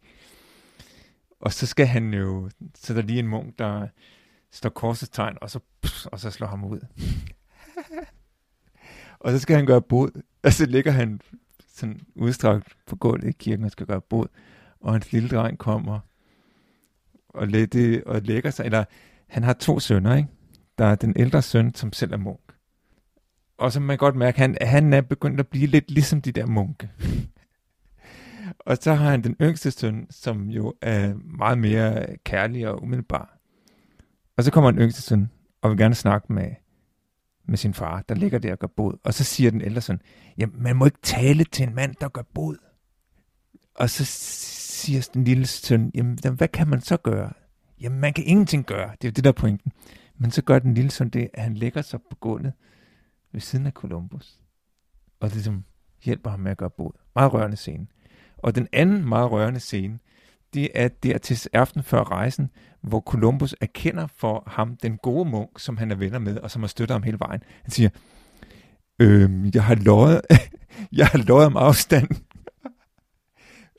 Og 1.41 1.53
så 1.53 1.67
skal 1.67 1.87
han 1.87 2.15
jo, 2.15 2.51
så 2.75 2.95
der 2.95 3.03
er 3.03 3.07
lige 3.07 3.19
en 3.19 3.27
munk, 3.27 3.59
der 3.59 3.89
står 4.51 4.71
korsets 4.71 5.11
tegn, 5.11 5.39
og 5.41 5.51
så, 5.51 5.61
og 6.05 6.21
så 6.21 6.31
slår 6.31 6.47
ham 6.47 6.65
ud. 6.65 6.81
og 9.21 9.33
så 9.33 9.39
skal 9.39 9.57
han 9.57 9.67
gøre 9.67 9.83
bod, 9.83 10.23
og 10.43 10.53
så 10.53 10.67
ligger 10.67 10.93
han 10.93 11.21
sådan 11.69 12.01
udstrakt 12.15 12.77
på 12.87 12.97
gulvet 12.97 13.29
i 13.29 13.33
kirken 13.33 13.65
og 13.65 13.71
skal 13.71 13.87
gøre 13.87 14.01
bod, 14.01 14.27
og 14.81 14.93
hans 14.93 15.13
lille 15.13 15.29
dreng 15.29 15.59
kommer 15.59 16.01
og, 17.35 17.49
det, 17.49 18.05
og 18.05 18.23
lægger 18.23 18.51
sig, 18.51 18.65
eller 18.65 18.85
han 19.29 19.43
har 19.43 19.53
to 19.53 19.81
sønner, 19.81 20.17
ikke? 20.17 20.29
Der 20.79 20.85
er 20.85 20.95
den 20.95 21.13
ældre 21.17 21.43
søn, 21.43 21.75
som 21.75 21.93
selv 21.93 22.13
er 22.13 22.17
munk. 22.17 22.41
Og 23.59 23.73
så 23.73 23.81
man 23.81 23.99
godt 23.99 24.17
mærke, 24.17 24.39
han, 24.39 24.57
han 24.61 24.93
er 24.93 25.01
begyndt 25.01 25.41
at 25.41 25.49
blive 25.49 25.67
lidt 25.67 25.91
ligesom 25.91 26.23
de 26.23 26.33
der 26.33 26.47
munke. 26.47 26.91
og 28.67 28.77
så 28.81 28.95
har 28.95 29.11
han 29.11 29.25
den 29.25 29.37
yngste 29.41 29.71
søn, 29.71 30.07
som 30.11 30.51
jo 30.51 30.75
er 30.83 31.15
meget 31.39 31.59
mere 31.59 32.07
kærlig 32.25 32.69
og 32.69 32.83
umiddelbar. 32.83 33.39
Og 34.37 34.45
så 34.45 34.51
kommer 34.51 34.71
den 34.71 34.81
yngste 34.81 35.03
søn, 35.03 35.31
og 35.63 35.71
vil 35.71 35.79
gerne 35.79 35.95
snakke 35.95 36.33
med, 36.33 36.51
med 37.49 37.57
sin 37.57 37.75
far, 37.75 38.03
der 38.09 38.15
ligger 38.15 38.39
der 38.39 38.53
og 38.53 38.59
gør 38.59 38.67
bod. 38.67 38.95
Og 39.05 39.15
så 39.15 39.25
siger 39.25 39.51
den 39.51 39.61
ældre 39.61 39.81
søn, 39.81 40.01
ja, 40.39 40.47
man 40.53 40.77
må 40.77 40.85
ikke 40.85 41.03
tale 41.03 41.45
til 41.45 41.69
en 41.69 41.75
mand, 41.75 41.95
der 42.01 42.09
gør 42.09 42.23
bod. 42.35 42.57
Og 43.75 43.91
så 43.91 44.05
siger 44.83 45.09
den 45.15 45.25
lille 45.25 45.47
søn, 45.47 45.91
jamen, 45.95 46.19
hvad 46.37 46.49
kan 46.49 46.69
man 46.69 46.81
så 46.81 46.97
gøre? 46.97 47.33
Jamen, 47.81 48.01
man 48.01 48.13
kan 48.13 48.25
ingenting 48.25 48.67
gøre. 48.67 48.91
Det 48.91 49.05
er 49.05 49.09
jo 49.09 49.13
det, 49.13 49.25
der 49.25 49.31
er 49.31 49.35
pointen. 49.35 49.73
Men 50.19 50.31
så 50.31 50.43
gør 50.43 50.59
den 50.59 50.75
lille 50.75 50.91
søn 50.91 51.09
det, 51.09 51.29
at 51.35 51.43
han 51.43 51.55
lægger 51.55 51.83
sig 51.83 52.01
på 52.11 52.17
gulvet 52.17 52.53
ved 53.33 53.41
siden 53.41 53.67
af 53.67 53.73
Columbus. 53.73 54.41
Og 55.21 55.35
det 55.35 55.45
som 55.45 55.65
hjælper 56.05 56.31
ham 56.31 56.41
med 56.41 56.51
at 56.51 56.57
gøre 56.57 56.71
bod. 56.71 56.93
Meget 57.15 57.33
rørende 57.33 57.57
scene. 57.57 57.87
Og 58.39 58.55
den 58.55 58.69
anden 58.73 59.09
meget 59.09 59.31
rørende 59.31 59.61
scene, 59.61 59.99
det 60.55 60.69
er 60.75 60.89
der 60.89 61.19
til 61.19 61.49
aften 61.53 61.83
før 61.83 62.05
rejsen, 62.05 62.51
hvor 62.81 63.01
Columbus 63.01 63.55
erkender 63.61 64.07
for 64.07 64.43
ham 64.47 64.77
den 64.77 64.97
gode 64.97 65.31
munk, 65.31 65.61
som 65.61 65.77
han 65.77 65.91
er 65.91 65.95
venner 65.95 66.19
med, 66.19 66.39
og 66.39 66.51
som 66.51 66.63
har 66.63 66.67
støttet 66.67 66.95
ham 66.95 67.03
hele 67.03 67.19
vejen. 67.19 67.43
Han 67.63 67.71
siger, 67.71 67.89
øhm, 68.99 69.51
jeg 69.55 69.65
har 69.65 69.75
løjet, 69.75 70.21
jeg 70.93 71.07
har 71.07 71.19
løjet 71.19 71.47
om 71.47 71.57
afstanden 71.57 72.17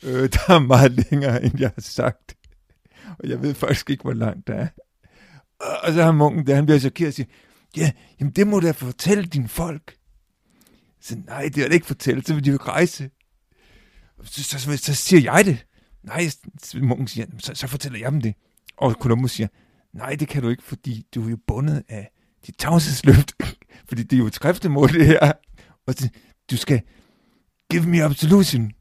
øh, 0.04 0.30
der 0.34 0.54
er 0.54 0.60
meget 0.60 0.92
længere, 0.92 1.44
end 1.44 1.60
jeg 1.60 1.72
har 1.76 1.82
sagt. 1.82 2.36
Og 3.20 3.30
jeg 3.30 3.42
ved 3.42 3.54
faktisk 3.54 3.90
ikke, 3.90 4.02
hvor 4.02 4.14
langt 4.14 4.48
der 4.48 4.54
er. 4.54 4.68
Og 5.84 5.94
så 5.94 6.04
har 6.04 6.12
munken, 6.12 6.48
der 6.48 6.56
han 6.56 6.66
bliver 6.66 6.80
chokeret 6.80 7.08
og 7.08 7.14
siger, 7.14 7.28
ja, 7.78 7.92
jamen 8.20 8.32
det 8.32 8.48
må 8.48 8.60
du 8.60 8.68
da 8.68 8.72
fortælle 8.72 9.24
dine 9.24 9.48
folk. 9.48 9.96
Så 11.02 11.16
nej, 11.28 11.50
det 11.56 11.64
er 11.64 11.68
det 11.68 11.74
ikke 11.74 11.86
fortælle, 11.86 12.24
så 12.26 12.34
vil 12.34 12.46
de 12.46 12.52
jo 12.52 12.58
rejse. 12.62 13.10
Så, 14.24 14.44
så, 14.44 14.60
så, 14.60 14.78
så 14.78 14.94
siger 14.96 15.22
jeg 15.22 15.46
det. 15.46 15.66
Nej, 16.04 16.30
munken 16.82 17.08
siger, 17.08 17.26
så, 17.40 17.56
så 17.56 17.68
fortæller 17.68 18.00
jeg 18.00 18.12
dem 18.12 18.22
det. 18.22 18.36
Og 18.78 18.92
Columbus 18.92 19.32
siger, 19.32 19.48
nej, 19.94 20.16
det 20.16 20.28
kan 20.28 20.44
du 20.44 20.50
ikke, 20.50 20.64
fordi 20.64 21.06
du 21.16 21.26
er 21.26 21.30
jo 21.30 21.38
bundet 21.48 21.84
af 21.90 22.12
dit 22.48 22.56
tavshedsløft. 22.58 23.34
fordi 23.90 24.04
det 24.04 24.14
er 24.14 24.18
jo 24.18 24.28
et 24.28 24.36
skriftemål, 24.36 24.94
det 24.94 25.08
her. 25.08 25.32
Og 25.88 25.94
så, 25.94 26.10
du 26.52 26.58
skal 26.58 26.82
give 27.72 27.84
me 27.84 28.04
absolution 28.04 28.72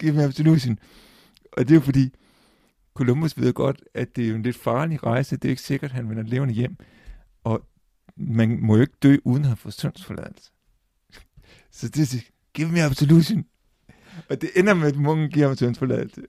give 0.00 0.12
me 0.12 0.24
absolution. 0.24 0.78
Og 1.52 1.68
det 1.68 1.70
er 1.70 1.74
jo 1.74 1.80
fordi, 1.80 2.14
Columbus 2.94 3.38
ved 3.38 3.52
godt, 3.52 3.84
at 3.94 4.16
det 4.16 4.24
er 4.24 4.28
jo 4.28 4.34
en 4.34 4.42
lidt 4.42 4.56
farlig 4.56 5.02
rejse. 5.04 5.36
Det 5.36 5.44
er 5.44 5.50
ikke 5.50 5.62
sikkert, 5.62 5.90
at 5.90 5.94
han 5.94 6.08
vender 6.08 6.22
levende 6.22 6.54
hjem. 6.54 6.76
Og 7.44 7.66
man 8.16 8.58
må 8.60 8.74
jo 8.74 8.80
ikke 8.80 8.96
dø, 9.02 9.16
uden 9.24 9.42
at 9.42 9.48
have 9.48 9.56
fået 9.56 9.74
syndsforladelse. 9.74 10.50
Så 11.70 11.88
det 11.88 12.14
er, 12.14 12.20
give 12.54 12.72
me 12.72 12.82
absolution. 12.82 13.44
Og 14.30 14.40
det 14.40 14.50
ender 14.56 14.74
med, 14.74 14.88
at 14.88 14.96
munken 14.96 15.30
giver 15.30 15.46
ham 15.46 15.56
syndsforladelse. 15.56 16.22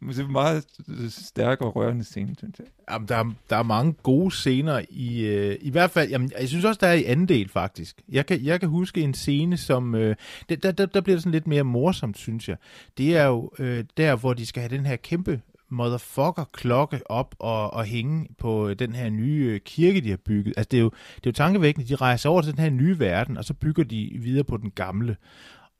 Det 0.00 0.18
er 0.18 0.28
meget 0.28 0.64
stærk 1.08 1.60
og 1.60 1.76
rørende 1.76 2.04
scene, 2.04 2.34
synes 2.38 2.58
jeg. 2.58 2.66
Jamen, 2.90 3.08
der, 3.08 3.16
er, 3.16 3.32
der 3.50 3.56
er 3.56 3.62
mange 3.62 3.92
gode 4.02 4.30
scener 4.30 4.82
i, 4.90 5.20
øh, 5.26 5.56
i 5.60 5.70
hvert 5.70 5.90
fald, 5.90 6.10
jamen, 6.10 6.32
jeg 6.40 6.48
synes 6.48 6.64
også, 6.64 6.78
der 6.80 6.86
er 6.86 6.92
i 6.92 7.04
anden 7.04 7.28
del, 7.28 7.48
faktisk. 7.48 8.02
Jeg 8.08 8.26
kan, 8.26 8.44
jeg 8.44 8.60
kan 8.60 8.68
huske 8.68 9.00
en 9.00 9.14
scene, 9.14 9.56
som, 9.56 9.94
øh, 9.94 10.16
der, 10.48 10.72
der, 10.72 10.86
der 10.86 11.00
bliver 11.00 11.16
det 11.16 11.22
sådan 11.22 11.32
lidt 11.32 11.46
mere 11.46 11.62
morsomt, 11.62 12.18
synes 12.18 12.48
jeg. 12.48 12.56
Det 12.98 13.16
er 13.16 13.24
jo 13.26 13.50
øh, 13.58 13.84
der, 13.96 14.16
hvor 14.16 14.32
de 14.32 14.46
skal 14.46 14.60
have 14.60 14.76
den 14.76 14.86
her 14.86 14.96
kæmpe 14.96 15.40
motherfucker 15.74 16.44
klokke 16.52 17.10
op 17.10 17.34
og, 17.38 17.72
og 17.72 17.84
hænge 17.84 18.28
på 18.38 18.68
øh, 18.68 18.78
den 18.78 18.94
her 18.94 19.10
nye 19.10 19.50
øh, 19.54 19.60
kirke, 19.60 20.00
de 20.00 20.10
har 20.10 20.16
bygget. 20.16 20.54
Altså, 20.56 20.68
det 20.70 20.76
er 20.76 20.82
jo, 20.82 20.90
det 21.16 21.26
er 21.26 21.30
jo 21.30 21.32
tankevækkende. 21.32 21.88
De 21.88 21.96
rejser 21.96 22.30
over 22.30 22.42
til 22.42 22.52
den 22.52 22.62
her 22.62 22.70
nye 22.70 22.98
verden, 22.98 23.36
og 23.36 23.44
så 23.44 23.54
bygger 23.54 23.84
de 23.84 24.10
videre 24.20 24.44
på 24.44 24.56
den 24.56 24.70
gamle. 24.70 25.16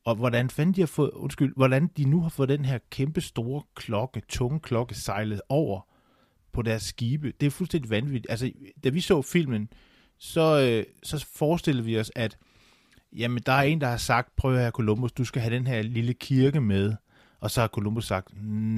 Og 0.04 0.14
hvordan 0.14 0.50
fanden 0.50 0.74
de 0.74 0.80
har 0.80 0.86
fået, 0.86 1.10
undskyld, 1.10 1.52
hvordan 1.56 1.90
de 1.96 2.04
nu 2.04 2.20
har 2.20 2.28
fået 2.28 2.48
den 2.48 2.64
her 2.64 2.78
kæmpe 2.90 3.20
store 3.20 3.62
klokke, 3.74 4.22
tunge 4.28 4.60
klokke 4.60 4.94
sejlet 4.94 5.40
over 5.48 5.80
på 6.52 6.62
deres 6.62 6.82
skibe, 6.82 7.32
det 7.40 7.46
er 7.46 7.50
fuldstændig 7.50 7.90
vanvittigt. 7.90 8.26
Altså, 8.30 8.50
da 8.84 8.88
vi 8.88 9.00
så 9.00 9.22
filmen, 9.22 9.68
så, 10.18 10.60
øh, 10.60 10.84
så 11.02 11.26
forestillede 11.34 11.84
vi 11.84 11.98
os, 11.98 12.12
at 12.14 12.38
jamen, 13.12 13.42
der 13.46 13.52
er 13.52 13.62
en, 13.62 13.80
der 13.80 13.86
har 13.86 13.96
sagt, 13.96 14.36
prøv 14.36 14.56
her 14.56 14.70
Columbus, 14.70 15.12
du 15.12 15.24
skal 15.24 15.42
have 15.42 15.54
den 15.54 15.66
her 15.66 15.82
lille 15.82 16.14
kirke 16.14 16.60
med. 16.60 16.94
Og 17.40 17.50
så 17.50 17.60
har 17.60 17.68
Columbus 17.68 18.06
sagt, 18.06 18.28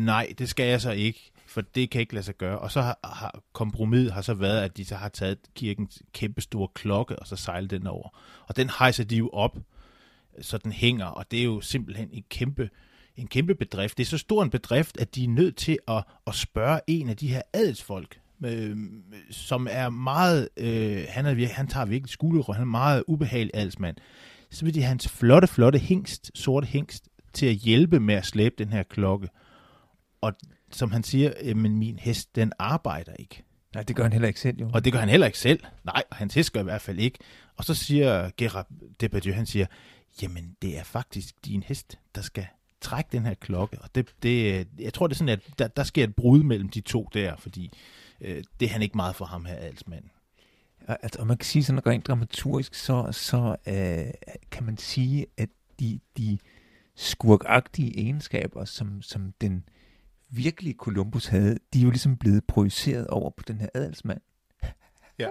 nej, 0.04 0.34
det 0.38 0.48
skal 0.48 0.68
jeg 0.68 0.80
så 0.80 0.90
ikke, 0.90 1.30
for 1.46 1.60
det 1.60 1.90
kan 1.90 2.00
ikke 2.00 2.14
lade 2.14 2.24
sig 2.24 2.34
gøre. 2.34 2.58
Og 2.58 2.70
så 2.72 2.80
har, 2.80 2.98
har 3.04 3.40
kompromiset 3.52 4.12
har 4.12 4.22
så 4.22 4.34
været, 4.34 4.60
at 4.60 4.76
de 4.76 4.84
så 4.84 4.94
har 4.94 5.08
taget 5.08 5.38
kirkens 5.54 6.02
kæmpe 6.12 6.40
store 6.40 6.68
klokke, 6.74 7.18
og 7.18 7.26
så 7.26 7.36
sejlet 7.36 7.70
den 7.70 7.86
over. 7.86 8.18
Og 8.46 8.56
den 8.56 8.70
hejser 8.78 9.04
de 9.04 9.16
jo 9.16 9.30
op, 9.32 9.58
så 10.40 10.58
den 10.58 10.72
hænger, 10.72 11.06
og 11.06 11.30
det 11.30 11.40
er 11.40 11.44
jo 11.44 11.60
simpelthen 11.60 12.08
en 12.12 12.24
kæmpe, 12.28 12.70
en 13.16 13.26
kæmpe 13.26 13.54
bedrift. 13.54 13.98
Det 13.98 14.04
er 14.04 14.08
så 14.08 14.18
stor 14.18 14.42
en 14.42 14.50
bedrift, 14.50 15.00
at 15.00 15.14
de 15.14 15.24
er 15.24 15.28
nødt 15.28 15.56
til 15.56 15.78
at, 15.88 16.04
at 16.26 16.34
spørge 16.34 16.80
en 16.86 17.08
af 17.08 17.16
de 17.16 17.28
her 17.28 17.42
adelsfolk, 17.52 18.20
øh, 18.44 18.76
som 19.30 19.66
er 19.70 19.88
meget, 19.88 20.48
øh, 20.56 21.04
han, 21.08 21.26
er, 21.26 21.48
han 21.48 21.68
tager 21.68 21.86
virkelig 21.86 22.10
skuldre, 22.10 22.54
han 22.54 22.62
er 22.62 22.66
meget 22.66 23.04
ubehagelig 23.06 23.50
adelsmand. 23.54 23.96
Så 24.50 24.64
vil 24.64 24.74
de 24.74 24.80
have 24.80 24.88
hans 24.88 25.08
flotte, 25.08 25.48
flotte 25.48 25.78
hængst, 25.78 26.30
sorte 26.34 26.66
hængst, 26.66 27.08
til 27.32 27.46
at 27.46 27.54
hjælpe 27.54 28.00
med 28.00 28.14
at 28.14 28.26
slæbe 28.26 28.54
den 28.58 28.68
her 28.68 28.82
klokke. 28.82 29.28
Og 30.20 30.32
som 30.70 30.90
han 30.90 31.02
siger, 31.02 31.54
men 31.54 31.78
min 31.78 31.98
hest, 31.98 32.36
den 32.36 32.52
arbejder 32.58 33.12
ikke. 33.12 33.42
Nej, 33.76 33.82
det 33.82 33.96
gør 33.96 34.02
han 34.02 34.12
heller 34.12 34.28
ikke 34.28 34.40
selv, 34.40 34.60
jo. 34.60 34.70
Og 34.74 34.84
det 34.84 34.92
gør 34.92 35.00
han 35.00 35.08
heller 35.08 35.26
ikke 35.26 35.38
selv. 35.38 35.60
Nej, 35.84 36.02
hans 36.12 36.34
hest 36.34 36.52
gør 36.52 36.60
i 36.60 36.64
hvert 36.64 36.80
fald 36.80 36.98
ikke. 36.98 37.18
Og 37.56 37.64
så 37.64 37.74
siger 37.74 38.30
Gerard 38.36 38.66
Depardieu, 39.00 39.34
han 39.34 39.46
siger, 39.46 39.66
jamen 40.22 40.56
det 40.62 40.78
er 40.78 40.84
faktisk 40.84 41.34
din 41.44 41.62
hest, 41.62 41.98
der 42.14 42.20
skal 42.20 42.46
trække 42.80 43.08
den 43.12 43.26
her 43.26 43.34
klokke. 43.34 43.78
Og 43.82 43.94
det, 43.94 44.14
det, 44.22 44.66
jeg 44.78 44.94
tror, 44.94 45.06
det 45.06 45.14
er 45.14 45.18
sådan, 45.18 45.28
at 45.28 45.40
der, 45.58 45.68
der 45.68 45.82
sker 45.82 46.04
et 46.04 46.14
brud 46.14 46.42
mellem 46.42 46.68
de 46.68 46.80
to 46.80 47.08
der, 47.14 47.36
fordi 47.36 47.70
øh, 48.20 48.44
det 48.60 48.66
er 48.66 48.72
han 48.72 48.82
ikke 48.82 48.96
meget 48.96 49.16
for 49.16 49.24
ham 49.24 49.44
her, 49.44 49.54
Alsmanden. 49.54 50.10
Altså, 50.88 51.20
og 51.20 51.26
man 51.26 51.36
kan 51.36 51.44
sige 51.44 51.64
sådan 51.64 51.86
rent 51.86 52.06
dramaturgisk, 52.06 52.74
så, 52.74 53.08
så 53.12 53.56
øh, 53.66 54.30
kan 54.50 54.64
man 54.64 54.76
sige, 54.76 55.26
at 55.36 55.48
de, 55.80 56.00
de 56.18 56.38
skurkagtige 56.94 57.98
egenskaber, 57.98 58.64
som, 58.64 59.02
som 59.02 59.32
den 59.40 59.64
virkelige 60.30 60.74
Columbus 60.78 61.26
havde, 61.26 61.58
de 61.72 61.78
er 61.78 61.82
jo 61.82 61.90
ligesom 61.90 62.16
blevet 62.16 62.44
projiceret 62.44 63.06
over 63.06 63.30
på 63.30 63.44
den 63.48 63.60
her 63.60 63.68
adelsmand. 63.74 64.20
Ja. 65.18 65.28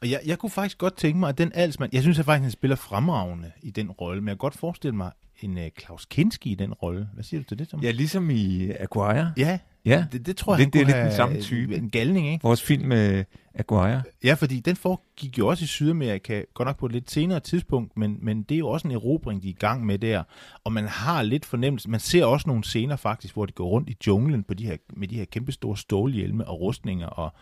Og 0.00 0.10
jeg, 0.10 0.20
jeg 0.26 0.38
kunne 0.38 0.50
faktisk 0.50 0.78
godt 0.78 0.96
tænke 0.96 1.18
mig, 1.18 1.28
at 1.28 1.38
den 1.38 1.52
alsmand, 1.54 1.94
jeg 1.94 2.02
synes 2.02 2.18
at 2.18 2.24
faktisk, 2.24 2.42
han 2.42 2.50
spiller 2.50 2.76
fremragende 2.76 3.52
i 3.62 3.70
den 3.70 3.90
rolle, 3.90 4.20
men 4.20 4.28
jeg 4.28 4.32
kan 4.34 4.38
godt 4.38 4.56
forestille 4.56 4.96
mig, 4.96 5.12
en 5.40 5.58
uh, 5.58 5.64
Klaus 5.76 6.06
Kinski 6.06 6.50
i 6.50 6.54
den 6.54 6.72
rolle. 6.72 7.08
Hvad 7.14 7.24
siger 7.24 7.40
du 7.40 7.44
til 7.44 7.58
det, 7.58 7.68
Thomas? 7.68 7.84
Ja, 7.84 7.90
ligesom 7.90 8.30
i 8.30 8.70
Aguirre. 8.70 9.32
Ja, 9.36 9.58
Ja, 9.86 10.04
det, 10.12 10.26
det 10.26 10.36
tror 10.36 10.54
jeg, 10.54 10.58
han 10.58 10.70
det 10.70 10.80
er 10.80 10.84
lidt 10.84 10.96
den 10.96 11.12
samme 11.12 11.40
type. 11.40 11.76
En 11.76 11.90
galning, 11.90 12.28
ikke? 12.28 12.42
vores 12.42 12.62
film 12.62 12.88
med 12.88 13.24
Aguirre. 13.54 14.02
Ja, 14.24 14.34
fordi 14.34 14.60
den 14.60 14.76
foregik 14.76 15.38
jo 15.38 15.46
også 15.48 15.64
i 15.64 15.66
Sydamerika, 15.66 16.42
godt 16.54 16.66
nok 16.66 16.78
på 16.78 16.86
et 16.86 16.92
lidt 16.92 17.10
senere 17.10 17.40
tidspunkt, 17.40 17.96
men, 17.96 18.18
men 18.22 18.42
det 18.42 18.54
er 18.54 18.58
jo 18.58 18.68
også 18.68 18.88
en 18.88 18.94
erobring, 18.94 19.42
de 19.42 19.48
er 19.48 19.52
i 19.52 19.56
gang 19.58 19.86
med 19.86 19.98
der. 19.98 20.22
Og 20.64 20.72
man 20.72 20.84
har 20.84 21.22
lidt 21.22 21.44
fornemmelse, 21.44 21.90
man 21.90 22.00
ser 22.00 22.24
også 22.24 22.48
nogle 22.48 22.64
scener 22.64 22.96
faktisk, 22.96 23.34
hvor 23.34 23.46
de 23.46 23.52
går 23.52 23.68
rundt 23.68 23.88
i 23.88 23.96
junglen 24.06 24.42
på 24.42 24.54
de 24.54 24.66
her, 24.66 24.76
med 24.96 25.08
de 25.08 25.16
her 25.16 25.24
kæmpe 25.24 25.52
store 25.52 25.76
stålhjelme 25.76 26.48
og 26.48 26.60
rustninger, 26.60 27.06
og 27.06 27.34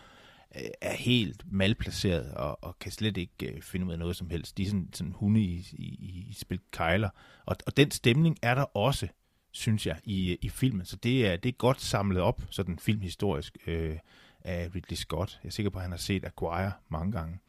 øh, 0.55 0.69
er 0.81 0.93
helt 0.93 1.43
malplaceret 1.51 2.33
og, 2.33 2.63
og 2.63 2.79
kan 2.79 2.91
slet 2.91 3.17
ikke 3.17 3.53
øh, 3.53 3.61
finde 3.61 3.85
ud 3.85 3.91
af 3.91 3.99
noget 3.99 4.15
som 4.15 4.29
helst. 4.29 4.57
De 4.57 4.63
er 4.63 4.67
sådan, 4.67 4.89
sådan 4.93 5.13
hunde 5.13 5.41
i, 5.41 5.67
i, 5.73 6.25
i 6.29 6.33
spil 6.33 6.59
kejler. 6.71 7.09
Og, 7.45 7.55
og 7.65 7.77
den 7.77 7.91
stemning 7.91 8.37
er 8.41 8.55
der 8.55 8.77
også, 8.77 9.07
synes 9.51 9.87
jeg, 9.87 9.99
i, 10.03 10.31
øh, 10.31 10.37
i 10.41 10.49
filmen. 10.49 10.85
Så 10.85 10.95
det 10.95 11.27
er, 11.27 11.35
det 11.35 11.49
er 11.49 11.53
godt 11.53 11.81
samlet 11.81 12.21
op, 12.21 12.41
sådan 12.49 12.79
filmhistorisk, 12.79 13.57
øh, 13.67 13.97
af 14.45 14.75
Ridley 14.75 14.95
Scott. 14.95 15.39
Jeg 15.43 15.47
er 15.47 15.51
sikker 15.51 15.69
på, 15.69 15.77
at 15.77 15.81
han 15.81 15.91
har 15.91 15.97
set 15.97 16.25
Acquire 16.25 16.71
mange 16.89 17.11
gange. 17.11 17.39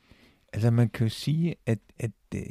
Altså 0.52 0.70
man 0.70 0.88
kan 0.88 1.06
jo 1.06 1.10
sige, 1.10 1.54
at, 1.66 1.78
at 1.98 2.10
øh, 2.34 2.42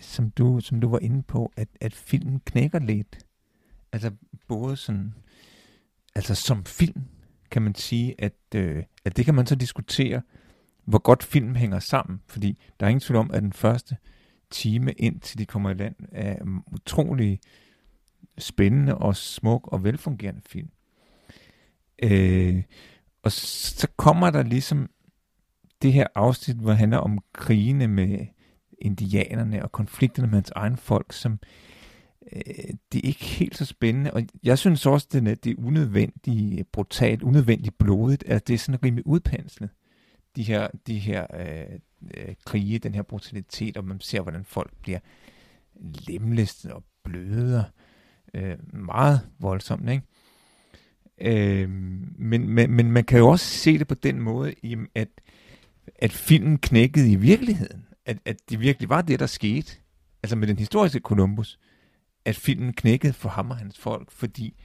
som, 0.00 0.30
du, 0.30 0.60
som 0.60 0.80
du 0.80 0.88
var 0.88 0.98
inde 0.98 1.22
på, 1.22 1.52
at, 1.56 1.68
at 1.80 1.94
filmen 1.94 2.40
knækker 2.40 2.78
lidt. 2.78 3.18
Altså 3.92 4.10
både 4.48 4.76
sådan, 4.76 5.14
altså 6.14 6.34
som 6.34 6.64
film 6.64 7.02
kan 7.54 7.62
man 7.62 7.74
sige, 7.74 8.14
at, 8.18 8.34
øh, 8.54 8.82
at 9.04 9.16
det 9.16 9.24
kan 9.24 9.34
man 9.34 9.46
så 9.46 9.54
diskutere, 9.54 10.22
hvor 10.84 10.98
godt 10.98 11.22
film 11.22 11.54
hænger 11.54 11.78
sammen. 11.78 12.20
Fordi 12.26 12.58
der 12.80 12.86
er 12.86 12.90
ingen 12.90 13.00
tvivl 13.00 13.18
om, 13.18 13.30
at 13.30 13.42
den 13.42 13.52
første 13.52 13.96
time 14.50 14.92
indtil 14.92 15.38
de 15.38 15.46
kommer 15.46 15.70
i 15.70 15.74
land 15.74 15.94
er 16.12 16.60
utrolig 16.72 17.40
spændende 18.38 18.98
og 18.98 19.16
smuk 19.16 19.68
og 19.72 19.84
velfungerende 19.84 20.40
film. 20.46 20.68
Øh, 22.02 22.62
og 23.22 23.32
så 23.32 23.88
kommer 23.96 24.30
der 24.30 24.42
ligesom 24.42 24.90
det 25.82 25.92
her 25.92 26.06
afsnit, 26.14 26.56
hvor 26.56 26.70
han 26.70 26.78
handler 26.78 26.98
om 26.98 27.18
krigene 27.32 27.88
med 27.88 28.26
indianerne 28.78 29.62
og 29.62 29.72
konflikterne 29.72 30.26
med 30.26 30.34
hans 30.34 30.52
egen 30.56 30.76
folk, 30.76 31.12
som 31.12 31.38
øh, 32.32 32.42
det 32.92 32.98
er 33.04 33.08
ikke 33.08 33.24
helt 33.24 33.56
så 33.56 33.64
spændende. 33.64 34.10
Og 34.10 34.22
jeg 34.42 34.58
synes 34.58 34.86
også, 34.86 35.06
at 35.08 35.12
det 35.12 35.28
er- 35.30 35.34
det 35.34 35.50
er 35.50 35.64
unødvendigt 35.66 36.58
øh, 36.58 36.64
brutalt, 36.72 37.22
unødvendigt 37.22 37.78
blodigt, 37.78 38.24
at 38.24 38.48
det 38.48 38.54
er 38.54 38.58
sådan 38.58 38.84
rimelig 38.84 39.06
udpenslet. 39.06 39.70
De 40.36 40.42
her, 40.42 40.68
de 40.86 40.98
her 40.98 41.26
øh, 41.40 41.78
øh, 42.16 42.34
krige, 42.46 42.78
den 42.78 42.94
her 42.94 43.02
brutalitet, 43.02 43.76
og 43.76 43.84
man 43.84 44.00
ser, 44.00 44.20
hvordan 44.20 44.44
folk 44.44 44.72
bliver 44.82 44.98
lemlæstet 46.08 46.72
og 46.72 46.84
bløder. 47.04 47.64
Øh, 48.34 48.56
meget 48.74 49.20
voldsomt, 49.38 49.90
ikke? 49.90 50.02
Øh, 51.20 51.70
men, 52.18 52.48
men, 52.48 52.70
men 52.70 52.90
man 52.92 53.04
kan 53.04 53.18
jo 53.18 53.28
også 53.28 53.46
se 53.46 53.78
det 53.78 53.88
på 53.88 53.94
den 53.94 54.20
måde, 54.20 54.54
i, 54.62 54.76
at, 54.94 55.08
at 55.96 56.12
filmen 56.12 56.58
knækkede 56.58 57.12
i 57.12 57.16
virkeligheden. 57.16 57.86
At, 58.06 58.18
at 58.24 58.36
det 58.50 58.60
virkelig 58.60 58.88
var 58.88 59.02
det, 59.02 59.20
der 59.20 59.26
skete. 59.26 59.72
Altså 60.22 60.36
med 60.36 60.48
den 60.48 60.58
historiske 60.58 61.00
Columbus. 61.00 61.58
At 62.24 62.36
filmen 62.36 62.72
knækkede 62.72 63.12
for 63.12 63.28
ham 63.28 63.50
og 63.50 63.56
hans 63.56 63.78
folk, 63.78 64.10
fordi 64.10 64.56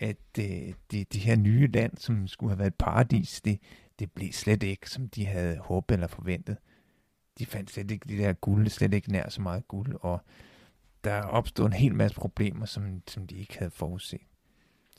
at 0.00 0.16
øh, 0.38 0.74
det, 0.90 1.12
det 1.12 1.20
her 1.20 1.36
nye 1.36 1.66
land, 1.66 1.96
som 1.96 2.28
skulle 2.28 2.50
have 2.50 2.58
været 2.58 2.70
et 2.70 2.74
paradis, 2.74 3.40
det, 3.40 3.60
det 3.98 4.10
blev 4.10 4.32
slet 4.32 4.62
ikke, 4.62 4.90
som 4.90 5.08
de 5.08 5.26
havde 5.26 5.58
håbet 5.58 5.94
eller 5.94 6.06
forventet. 6.06 6.56
De 7.38 7.46
fandt 7.46 7.70
slet 7.70 7.90
ikke 7.90 8.08
det 8.08 8.18
der 8.18 8.32
guld, 8.32 8.68
slet 8.68 8.94
ikke 8.94 9.12
nær 9.12 9.28
så 9.28 9.42
meget 9.42 9.68
guld, 9.68 9.96
og 10.00 10.20
der 11.04 11.22
opstod 11.22 11.66
en 11.66 11.72
hel 11.72 11.94
masse 11.94 12.16
problemer, 12.16 12.66
som, 12.66 13.02
som 13.08 13.26
de 13.26 13.36
ikke 13.36 13.58
havde 13.58 13.70
forudset. 13.70 14.20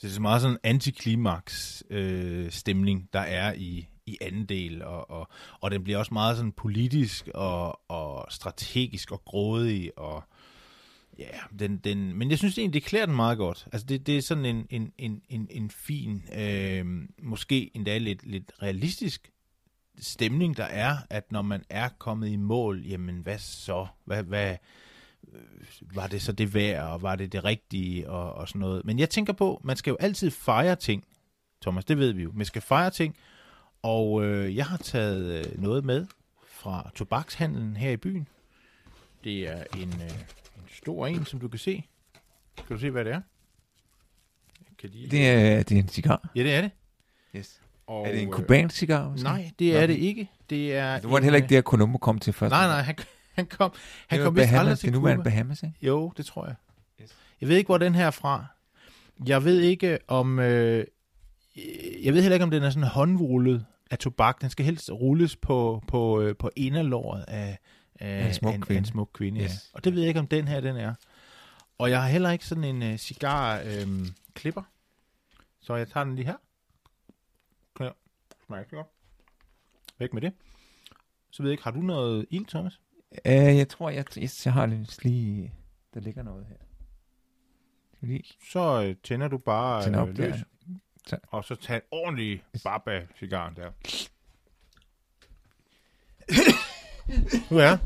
Det 0.01 0.07
er 0.07 0.11
så 0.11 0.21
meget 0.21 0.41
sådan 0.41 0.53
en 0.53 0.59
antiklimaks 0.63 1.83
øh, 1.89 2.51
stemning, 2.51 3.09
der 3.13 3.19
er 3.19 3.53
i, 3.53 3.87
i 4.05 4.17
anden 4.21 4.45
del, 4.45 4.83
og, 4.83 5.09
og, 5.09 5.27
og 5.61 5.71
den 5.71 5.83
bliver 5.83 5.99
også 5.99 6.13
meget 6.13 6.37
sådan 6.37 6.51
politisk 6.51 7.27
og, 7.33 7.91
og 7.91 8.31
strategisk 8.31 9.11
og 9.11 9.25
grådig, 9.25 9.97
og 9.97 10.23
ja, 11.19 11.57
den, 11.59 11.77
den, 11.77 12.13
men 12.13 12.29
jeg 12.29 12.37
synes 12.37 12.57
egentlig, 12.57 12.81
det 12.81 12.89
klæder 12.89 13.05
den 13.05 13.15
meget 13.15 13.37
godt. 13.37 13.67
Altså 13.71 13.87
det, 13.87 14.07
det 14.07 14.17
er 14.17 14.21
sådan 14.21 14.45
en, 14.45 14.67
en, 14.69 14.91
en, 14.97 15.21
en, 15.29 15.47
en 15.49 15.69
fin, 15.69 16.23
øh, 16.37 16.85
måske 17.21 17.71
endda 17.73 17.97
lidt, 17.97 18.25
lidt 18.25 18.51
realistisk 18.61 19.31
stemning, 19.99 20.57
der 20.57 20.63
er, 20.63 20.97
at 21.09 21.31
når 21.31 21.41
man 21.41 21.63
er 21.69 21.89
kommet 21.89 22.29
i 22.29 22.35
mål, 22.35 22.85
jamen 22.85 23.17
hvad 23.17 23.37
så? 23.37 23.87
Hvad, 24.05 24.23
hvad, 24.23 24.55
øh, 25.33 25.41
var 25.95 26.07
det 26.07 26.21
så 26.21 26.31
det 26.31 26.53
værd, 26.53 26.83
og 26.83 27.01
var 27.01 27.15
det 27.15 27.31
det 27.31 27.43
rigtige, 27.43 28.09
og, 28.09 28.33
og 28.33 28.47
sådan 28.47 28.59
noget. 28.59 28.85
Men 28.85 28.99
jeg 28.99 29.09
tænker 29.09 29.33
på, 29.33 29.61
man 29.63 29.77
skal 29.77 29.91
jo 29.91 29.97
altid 29.99 30.31
fejre 30.31 30.75
ting, 30.75 31.03
Thomas, 31.61 31.85
det 31.85 31.97
ved 31.97 32.13
vi 32.13 32.23
jo. 32.23 32.31
Man 32.33 32.45
skal 32.45 32.61
fejre 32.61 32.89
ting, 32.89 33.15
og 33.81 34.23
øh, 34.25 34.55
jeg 34.55 34.65
har 34.65 34.77
taget 34.77 35.45
øh, 35.45 35.61
noget 35.61 35.85
med 35.85 36.05
fra 36.47 36.91
tobakshandlen 36.95 37.77
her 37.77 37.91
i 37.91 37.97
byen. 37.97 38.27
Det 39.23 39.49
er 39.49 39.63
en, 39.77 39.93
øh, 40.01 40.11
en 40.57 40.69
stor 40.73 41.07
en, 41.07 41.25
som 41.25 41.39
du 41.39 41.47
kan 41.47 41.59
se. 41.59 41.83
Kan 42.57 42.75
du 42.75 42.77
se, 42.77 42.89
hvad 42.89 43.05
det 43.05 43.13
er? 43.13 43.21
Kan 44.79 44.89
de... 44.93 45.07
Det 45.11 45.29
er, 45.29 45.63
det 45.63 45.71
er 45.77 45.79
en 45.81 45.87
cigar. 45.87 46.29
Ja, 46.35 46.43
det 46.43 46.53
er 46.55 46.61
det. 46.61 46.71
Yes. 47.35 47.61
Og, 47.87 48.07
Er 48.07 48.11
det 48.11 48.21
en 48.21 48.27
øh, 48.27 48.33
kubansk 48.33 48.75
cigar? 48.75 49.09
måske? 49.09 49.23
Nej, 49.23 49.51
det 49.59 49.77
er 49.77 49.87
det 49.87 49.97
ikke. 49.97 50.29
Det 50.49 50.75
er 50.75 50.99
Det 50.99 51.09
var 51.11 51.17
en, 51.17 51.23
heller 51.23 51.37
ikke 51.37 51.45
øh, 51.45 51.49
det, 51.49 51.55
at 51.55 51.63
Columbo 51.63 51.97
kom 51.97 52.19
til 52.19 52.33
først. 52.33 52.51
Nej, 52.51 52.67
nej, 52.67 52.81
han, 52.81 52.95
han 53.33 53.45
kom, 53.45 53.71
han 54.07 54.19
det 54.19 54.25
kom 54.25 54.35
vist 54.35 54.51
aldrig 54.53 54.77
til 54.79 54.93
det 54.93 54.99
Cuba. 54.99 55.15
Bahamas, 55.23 55.63
ikke? 55.63 55.75
Jo, 55.81 56.13
det 56.17 56.25
tror 56.25 56.45
jeg. 56.45 56.55
Yes. 57.01 57.15
Jeg 57.41 57.49
ved 57.49 57.57
ikke, 57.57 57.67
hvor 57.67 57.77
den 57.77 57.95
her 57.95 58.07
er 58.07 58.11
fra. 58.11 58.45
Jeg 59.27 59.43
ved 59.43 59.59
ikke, 59.61 59.97
om... 60.07 60.39
Øh, 60.39 60.85
jeg 62.03 62.13
ved 62.13 62.21
heller 62.21 62.33
ikke, 62.35 62.43
om 62.43 62.51
den 62.51 62.63
er 62.63 62.69
sådan 62.69 62.89
håndrullet 62.89 63.65
af 63.91 63.97
tobak. 63.97 64.41
Den 64.41 64.49
skal 64.49 64.65
helst 64.65 64.91
rulles 64.91 65.35
på, 65.35 65.83
på, 65.87 66.21
øh, 66.21 66.35
på 66.35 66.49
inderlåret 66.55 67.25
af, 67.27 67.57
af, 67.99 68.27
en 68.27 68.33
smuk 68.33 68.55
en, 68.55 68.61
kvinde. 68.61 68.79
en 68.79 68.85
smuk 68.85 69.09
kvinde. 69.13 69.41
Yes. 69.41 69.49
Ja. 69.49 69.77
Og 69.77 69.83
det 69.83 69.93
ved 69.93 70.01
jeg 70.01 70.07
ikke, 70.07 70.19
om 70.19 70.27
den 70.27 70.47
her 70.47 70.59
den 70.61 70.75
er. 70.77 70.93
Og 71.77 71.89
jeg 71.89 72.01
har 72.01 72.09
heller 72.09 72.31
ikke 72.31 72.45
sådan 72.45 72.63
en 72.63 72.83
øh, 72.83 72.97
cigar 72.97 73.61
øh, 73.65 73.87
klipper. 74.33 74.63
Så 75.61 75.75
jeg 75.75 75.87
tager 75.87 76.03
den 76.03 76.15
lige 76.15 76.25
her. 76.25 76.35
Klar. 77.75 77.95
Smager 78.45 78.63
ikke 78.63 78.75
godt. 78.75 78.87
Væk 79.99 80.13
med 80.13 80.21
det. 80.21 80.33
Så 81.31 81.43
ved 81.43 81.49
jeg 81.49 81.53
ikke, 81.53 81.63
har 81.63 81.71
du 81.71 81.79
noget 81.81 82.25
ild, 82.29 82.45
Thomas? 82.45 82.79
Uh, 83.11 83.31
jeg 83.31 83.69
tror, 83.69 83.89
jeg, 83.89 84.05
jeg, 84.17 84.29
jeg 84.45 84.53
har 84.53 84.65
lidt 84.65 85.03
lige... 85.03 85.53
Der 85.93 85.99
ligger 85.99 86.23
noget 86.23 86.45
her. 86.45 86.55
Skal 87.95 88.07
lige 88.07 88.23
Så 88.51 88.83
øh, 88.83 88.95
tænder 89.03 89.27
du 89.27 89.37
bare 89.37 89.83
tænde 89.83 89.99
op 89.99 90.07
øh, 90.09 90.17
der? 90.17 90.27
løs. 90.27 90.35
Så. 91.07 91.17
Og 91.27 91.45
så 91.45 91.55
tag 91.55 91.75
en 91.75 91.81
ordentlig 91.91 92.43
bab 92.63 92.87
af 92.87 93.07
cigaren 93.19 93.55
der. 93.55 93.71
Nu 97.51 97.57
er 97.57 97.77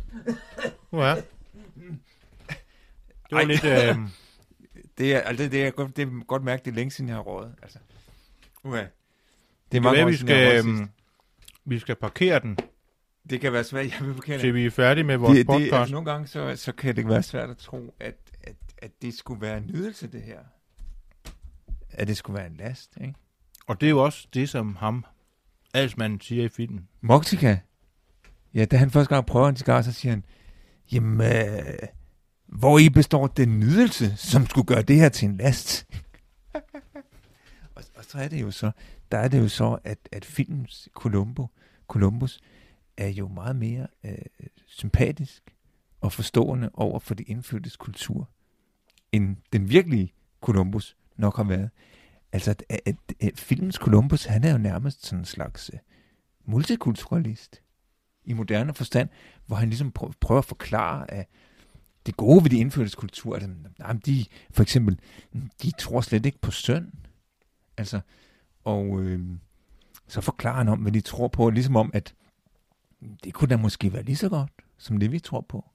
Nu 0.91 0.99
er 0.99 1.15
Det 1.15 1.23
var 3.31 3.37
Ej. 3.37 3.43
lidt... 3.43 3.63
Øh, 3.63 3.95
Det 4.97 5.15
er, 5.15 5.19
altså, 5.19 5.47
det 5.47 5.65
er, 5.65 5.71
godt, 5.71 5.97
det 5.97 6.03
er 6.03 6.23
godt 6.25 6.43
mærke, 6.43 6.63
det 6.65 6.71
er 6.71 6.75
længe 6.75 6.91
siden, 6.91 7.07
jeg 7.07 7.15
har 7.15 7.23
rådet. 7.23 7.55
Altså. 7.61 7.79
Okay. 8.63 8.85
Det 9.71 9.77
er 9.77 9.81
det 9.81 9.97
være, 9.97 10.05
vi 10.07 10.15
skal, 10.15 10.65
øh, 10.65 10.87
vi 11.65 11.79
skal 11.79 11.95
parkere 11.95 12.39
den. 12.39 12.57
Det 13.29 13.41
kan 13.41 13.53
være 13.53 13.63
svært, 13.63 13.85
jeg 13.99 14.07
vil 14.07 14.13
bekende. 14.13 14.39
til 14.39 14.55
vi 14.55 14.65
er 14.65 14.69
færdige 14.69 15.03
med 15.03 15.17
vores 15.17 15.37
det, 15.37 15.47
det, 15.47 15.47
podcast. 15.47 15.73
altså, 15.73 15.93
nogle 15.93 16.11
gange 16.11 16.27
så, 16.27 16.55
så 16.55 16.71
kan 16.71 16.95
det 16.95 17.07
være 17.07 17.23
svært 17.23 17.49
at 17.49 17.57
tro, 17.57 17.93
at, 17.99 18.15
at, 18.43 18.55
at 18.77 18.91
det 19.01 19.13
skulle 19.13 19.41
være 19.41 19.57
en 19.57 19.67
nydelse, 19.73 20.07
det 20.07 20.21
her. 20.21 20.39
At 21.89 22.07
det 22.07 22.17
skulle 22.17 22.37
være 22.37 22.47
en 22.47 22.57
last, 22.57 22.97
ikke? 23.01 23.13
Og 23.67 23.81
det 23.81 23.87
er 23.87 23.91
jo 23.91 24.03
også 24.03 24.27
det, 24.33 24.49
som 24.49 24.75
ham, 24.75 25.05
alsmanden, 25.73 26.21
siger 26.21 26.45
i 26.45 26.49
filmen. 26.49 26.87
Moxika. 27.01 27.57
Ja, 28.53 28.65
da 28.65 28.77
han 28.77 28.89
første 28.89 29.15
gang 29.15 29.25
prøver 29.25 29.49
en 29.49 29.55
cigar, 29.55 29.81
så 29.81 29.91
siger 29.91 30.11
han, 30.11 30.23
jamen, 30.91 31.21
øh, 31.21 31.87
hvor 32.47 32.79
i 32.79 32.89
består 32.89 33.27
den 33.27 33.59
nydelse, 33.59 34.17
som 34.17 34.45
skulle 34.45 34.65
gøre 34.65 34.81
det 34.81 34.95
her 34.95 35.09
til 35.09 35.27
en 35.29 35.37
last? 35.37 35.87
og, 37.75 37.83
og 37.95 38.05
så 38.05 38.17
er 38.17 38.27
det 38.27 38.41
jo 38.41 38.51
så, 38.51 38.71
der 39.11 39.17
er 39.17 39.27
det 39.27 39.39
jo 39.39 39.47
så, 39.47 39.77
at, 39.83 39.97
at 40.11 40.25
filmens 40.25 40.89
Columbo, 40.93 41.47
Columbus 41.87 42.39
er 42.97 43.07
jo 43.07 43.27
meget 43.27 43.55
mere 43.55 43.87
øh, 44.03 44.17
sympatisk 44.67 45.55
og 46.01 46.13
forstående 46.13 46.69
over 46.73 46.99
for 46.99 47.13
de 47.13 47.23
indfødtes 47.23 47.77
kultur, 47.77 48.29
end 49.11 49.37
den 49.53 49.69
virkelige 49.69 50.13
Columbus 50.41 50.97
nok 51.17 51.37
har 51.37 51.43
været. 51.43 51.69
Altså, 52.31 52.51
at, 52.51 52.81
at, 52.85 52.95
at 53.21 53.39
filmens 53.39 53.75
Columbus, 53.75 54.25
han 54.25 54.43
er 54.43 54.51
jo 54.51 54.57
nærmest 54.57 55.05
sådan 55.05 55.19
en 55.19 55.25
slags 55.25 55.71
øh, 55.73 55.79
multikulturalist 56.45 57.61
i 58.25 58.33
moderne 58.33 58.73
forstand, 58.73 59.09
hvor 59.45 59.55
han 59.55 59.69
ligesom 59.69 59.91
prø- 59.99 60.11
prøver 60.19 60.39
at 60.39 60.45
forklare, 60.45 61.11
at 61.11 61.27
det 62.05 62.17
gode 62.17 62.43
ved 62.43 62.49
de 62.49 62.57
indfødtes 62.57 62.95
kultur, 62.95 63.35
at 63.35 64.05
de, 64.05 64.25
for 64.51 64.63
eksempel, 64.63 64.99
de 65.63 65.71
tror 65.79 66.01
slet 66.01 66.25
ikke 66.25 66.41
på 66.41 66.51
søn. 66.51 66.93
Altså, 67.77 67.99
og 68.63 69.01
øh, 69.01 69.19
så 70.07 70.21
forklarer 70.21 70.57
han 70.57 70.67
om, 70.67 70.79
hvad 70.79 70.91
de 70.91 71.01
tror 71.01 71.27
på, 71.27 71.49
ligesom 71.49 71.75
om, 71.75 71.91
at 71.93 72.13
det 73.23 73.33
kunne 73.33 73.47
da 73.47 73.57
måske 73.57 73.93
være 73.93 74.03
lige 74.03 74.15
så 74.15 74.29
godt, 74.29 74.51
som 74.77 74.97
det 74.97 75.11
vi 75.11 75.19
tror 75.19 75.45
på. 75.49 75.65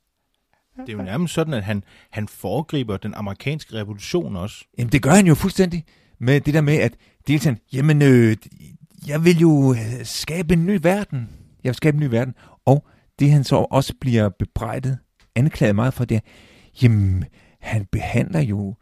Det 0.76 0.88
er 0.88 0.96
jo 0.96 1.02
nærmest 1.02 1.34
sådan, 1.34 1.54
at 1.54 1.64
han, 1.64 1.84
han 2.10 2.28
foregriber 2.28 2.96
den 2.96 3.14
amerikanske 3.14 3.74
revolution 3.74 4.36
også. 4.36 4.64
Jamen, 4.78 4.92
det 4.92 5.02
gør 5.02 5.10
han 5.10 5.26
jo 5.26 5.34
fuldstændig 5.34 5.84
med 6.18 6.40
det 6.40 6.54
der 6.54 6.60
med, 6.60 6.76
at 6.76 6.96
dels 7.26 7.44
han, 7.44 7.58
jamen, 7.72 8.02
øh, 8.02 8.36
jeg 9.06 9.24
vil 9.24 9.38
jo 9.38 9.74
øh, 9.74 10.04
skabe 10.04 10.54
en 10.54 10.66
ny 10.66 10.78
verden. 10.82 11.28
Jeg 11.66 11.70
vil 11.70 11.76
skabe 11.76 11.94
en 11.94 12.00
ny 12.00 12.06
verden. 12.10 12.34
Og 12.64 12.86
det 13.18 13.30
han 13.30 13.44
så 13.44 13.56
også 13.56 13.94
bliver 14.00 14.28
bebrejdet, 14.28 14.98
anklaget 15.34 15.74
meget 15.74 15.94
for, 15.94 16.04
det 16.04 16.14
er, 16.14 16.20
jamen, 16.82 17.24
han 17.60 17.86
behandler 17.92 18.40
jo 18.40 18.74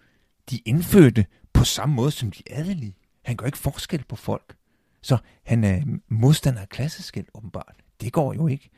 de 0.50 0.58
indfødte 0.58 1.26
på 1.52 1.64
samme 1.64 1.94
måde 1.94 2.10
som 2.10 2.30
de 2.30 2.42
adelige. 2.50 2.96
Han 3.24 3.36
gør 3.36 3.46
ikke 3.46 3.58
forskel 3.58 4.04
på 4.08 4.16
folk. 4.16 4.56
Så 5.02 5.16
han 5.44 5.64
er 5.64 5.82
modstander 6.08 6.60
af 6.60 6.68
klasseskæld, 6.68 7.26
åbenbart. 7.34 7.74
Det 8.00 8.12
går 8.12 8.34
jo 8.34 8.46
ikke. 8.46 8.70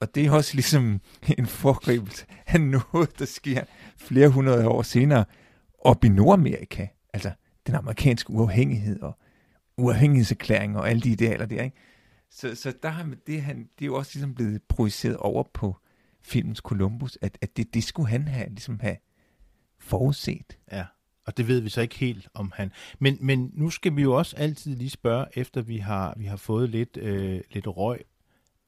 Og 0.00 0.14
det 0.14 0.26
er 0.26 0.30
også 0.30 0.54
ligesom 0.54 1.00
en 1.38 1.46
foregribelse 1.46 2.24
af 2.46 2.60
noget, 2.60 3.18
der 3.18 3.24
sker 3.24 3.64
flere 3.96 4.28
hundrede 4.28 4.68
år 4.68 4.82
senere 4.82 5.24
op 5.78 6.04
i 6.04 6.08
Nordamerika. 6.08 6.86
Altså 7.14 7.30
den 7.66 7.74
amerikanske 7.74 8.30
uafhængighed 8.30 9.00
og 9.00 9.18
uafhængighedserklæring 9.78 10.76
og 10.76 10.90
alle 10.90 11.02
de 11.02 11.10
idealer 11.10 11.46
der. 11.46 11.62
Ikke? 11.62 11.76
Så, 12.34 12.54
så 12.54 12.72
der 12.82 12.88
har 12.88 13.10
det, 13.26 13.42
han, 13.42 13.56
det 13.56 13.84
er 13.84 13.86
jo 13.86 13.94
også 13.94 14.10
ligesom 14.14 14.34
blevet 14.34 14.62
projiceret 14.62 15.16
over 15.16 15.42
på 15.54 15.76
filmens 16.22 16.58
Columbus, 16.58 17.18
at, 17.22 17.38
at 17.40 17.56
det, 17.56 17.74
det 17.74 17.84
skulle 17.84 18.08
han 18.08 18.28
have, 18.28 18.48
ligesom 18.48 18.80
have 18.80 18.96
forudset. 19.78 20.58
Ja, 20.72 20.84
og 21.26 21.36
det 21.36 21.48
ved 21.48 21.60
vi 21.60 21.68
så 21.68 21.80
ikke 21.80 21.98
helt 21.98 22.28
om 22.34 22.52
han. 22.54 22.72
Men, 22.98 23.18
men 23.20 23.50
nu 23.52 23.70
skal 23.70 23.96
vi 23.96 24.02
jo 24.02 24.12
også 24.12 24.36
altid 24.36 24.76
lige 24.76 24.90
spørge, 24.90 25.26
efter 25.32 25.62
vi 25.62 25.78
har, 25.78 26.14
vi 26.16 26.24
har 26.24 26.36
fået 26.36 26.70
lidt, 26.70 26.96
øh, 26.96 27.40
lidt 27.50 27.66
røg. 27.66 28.04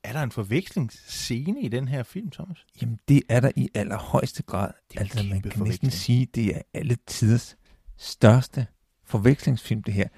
Er 0.05 0.13
der 0.13 0.23
en 0.23 0.31
forvekslingsscene 0.31 1.61
i 1.63 1.69
den 1.69 1.89
her 1.89 2.03
film, 2.03 2.31
Thomas? 2.31 2.67
Jamen, 2.83 2.99
det 3.09 3.23
er 3.29 3.41
der 3.41 3.51
i 3.57 3.69
allerhøjeste 3.75 4.43
grad. 4.43 4.73
Det 4.91 4.97
er 4.97 5.01
altså, 5.01 5.23
man 5.23 5.43
kan 5.43 5.63
næsten 5.63 5.91
sige, 5.91 6.27
det 6.27 6.57
er 6.57 6.63
alle 6.75 6.97
tiders 7.07 7.57
største 7.97 8.67
forvekslingsfilm, 9.05 9.83
det 9.83 9.95
her. 9.95 10.09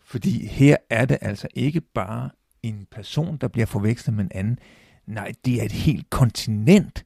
Fordi 0.00 0.46
her 0.46 0.76
er 0.90 1.04
det 1.04 1.18
altså 1.20 1.48
ikke 1.54 1.80
bare 1.80 2.30
en 2.68 2.86
person, 2.92 3.36
der 3.36 3.48
bliver 3.48 3.66
forvekslet 3.66 4.16
med 4.16 4.24
en 4.24 4.30
anden. 4.34 4.58
Nej, 5.06 5.32
det 5.44 5.60
er 5.60 5.64
et 5.64 5.72
helt 5.72 6.10
kontinent, 6.10 7.04